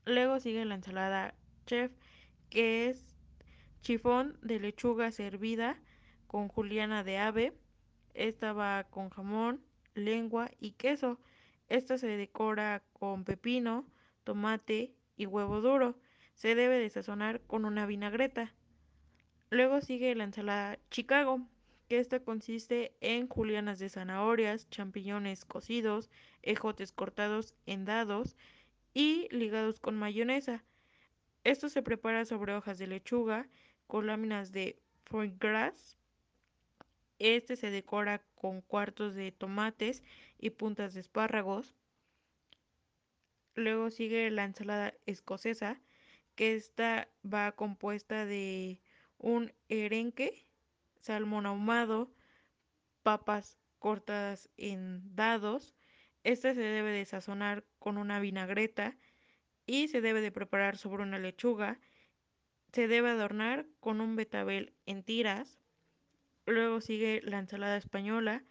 Luego 0.06 0.39
sigue 0.39 0.63
la 0.63 0.76
ensalada 0.76 1.36
chef, 1.65 1.91
que 2.50 2.88
es 2.88 3.17
chifón 3.82 4.38
de 4.41 4.60
lechuga 4.62 5.12
servida 5.12 5.78
con 6.28 6.48
juliana 6.48 7.04
de 7.04 7.17
ave. 7.17 7.54
Esta 8.13 8.54
va 8.54 8.86
con 8.86 9.10
jamón, 9.10 9.62
lengua 9.95 10.50
y 10.62 10.72
queso. 10.72 11.19
Esta 11.67 11.98
se 11.98 12.08
decora 12.08 12.84
con 12.93 13.26
pepino, 13.26 13.86
tomate 14.24 14.93
y 15.17 15.26
huevo 15.26 15.60
duro. 15.60 15.98
Se 16.39 16.56
debe 16.56 16.80
de 16.80 16.89
sazonar 16.89 17.41
con 17.41 17.65
una 17.65 17.86
vinagreta. 17.86 18.54
Luego 19.49 19.82
sigue 19.82 20.15
la 20.15 20.23
ensalada 20.23 20.80
Chicago, 20.89 21.41
que 21.89 21.99
esta 21.99 22.21
consiste 22.21 22.95
en 23.02 23.28
julianas 23.28 23.78
de 23.78 23.89
zanahorias, 23.89 24.69
champiñones 24.69 25.43
cocidos, 25.43 26.10
ejotes 26.41 26.93
cortados 26.93 27.56
en 27.65 27.84
dados 27.84 28.38
y 28.93 29.28
ligados 29.32 29.82
con 29.82 29.97
mayonesa. 29.97 30.63
Esto 31.43 31.67
se 31.67 31.82
prepara 31.82 32.23
sobre 32.23 32.56
hojas 32.56 32.78
de 32.78 32.88
lechuga 32.88 33.49
con 33.86 34.08
láminas 34.08 34.54
de 34.54 34.80
foie 35.04 35.34
gras. 35.38 35.97
Este 37.17 37.58
se 37.58 37.69
decora 37.69 38.23
con 38.36 38.62
cuartos 38.62 39.13
de 39.13 39.34
tomates 39.34 40.04
y 40.38 40.52
puntas 40.52 40.93
de 40.93 41.02
espárragos. 41.02 41.75
Luego 43.56 43.91
sigue 43.91 44.32
la 44.32 44.45
ensalada 44.45 44.93
escocesa, 45.06 45.82
esta 46.39 47.10
va 47.21 47.52
compuesta 47.52 48.25
de 48.25 48.82
un 49.17 49.54
erenque, 49.67 50.47
salmón 51.02 51.45
ahumado, 51.45 52.13
papas 53.04 53.60
cortadas 53.78 54.49
en 54.56 55.15
dados. 55.15 55.75
Esta 56.23 56.54
se 56.54 56.62
debe 56.62 56.91
de 56.91 57.06
sazonar 57.06 57.65
con 57.78 57.97
una 57.97 58.19
vinagreta 58.19 58.97
y 59.65 59.89
se 59.89 60.02
debe 60.02 60.21
de 60.21 60.32
preparar 60.32 60.78
sobre 60.78 61.04
una 61.04 61.19
lechuga. 61.19 61.80
Se 62.71 62.88
debe 62.88 63.10
adornar 63.10 63.67
con 63.82 63.99
un 63.99 64.15
betabel 64.15 64.73
en 64.86 65.04
tiras. 65.04 65.60
Luego 66.45 66.80
sigue 66.80 67.21
la 67.23 67.39
ensalada 67.39 67.78
española, 67.78 68.43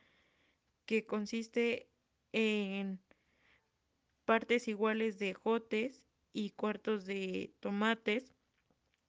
que 0.85 1.07
consiste 1.07 1.89
en 2.33 3.01
partes 4.27 4.69
iguales 4.69 5.19
de 5.19 5.33
jotes 5.33 6.08
y 6.39 6.51
cuartos 6.51 7.05
de 7.05 7.53
tomates. 7.59 8.33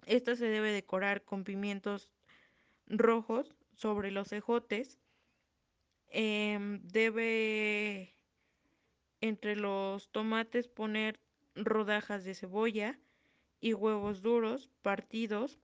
Esta 0.07 0.35
se 0.35 0.47
debe 0.47 0.71
decorar 0.71 1.23
con 1.23 1.43
pimientos 1.43 2.09
rojos 2.87 3.53
sobre 3.73 4.09
los 4.09 4.31
ejotes. 4.33 4.99
Em, 6.07 6.81
debe 6.81 8.15
entre 9.21 9.55
los 9.55 10.09
tomates 10.11 10.67
poner 10.67 11.19
rodajas 11.53 12.23
de 12.23 12.33
cebolla 12.33 12.97
y 13.59 13.73
huevos 13.73 14.23
duros 14.23 14.71
partidos. 14.81 15.59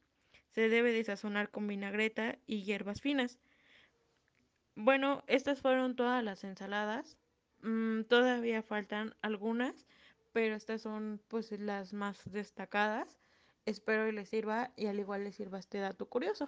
Se 0.51 0.69
debe 0.69 0.93
de 0.93 1.03
sazonar 1.03 1.49
con 1.49 1.67
vinagreta 1.67 2.37
y 2.45 2.61
hierbas 2.61 3.01
finas. 3.01 3.39
Bueno, 4.75 5.23
estas 5.25 5.61
fueron 5.61 5.95
todas 5.95 6.23
las 6.23 6.43
ensaladas. 6.43 7.17
Mm, 7.61 8.03
todavía 8.03 8.61
faltan 8.61 9.15
algunas, 9.23 9.87
pero 10.35 10.53
estas 10.53 10.81
son 10.81 11.21
pues 11.29 11.49
las 11.57 11.93
más 11.93 12.19
destacadas. 12.25 13.07
Espero 13.65 14.05
que 14.05 14.11
les 14.11 14.27
sirva 14.27 14.69
y 14.75 14.87
al 14.87 14.99
igual 14.99 15.23
les 15.23 15.37
sirva 15.37 15.59
este 15.59 15.77
dato 15.77 16.09
curioso. 16.09 16.45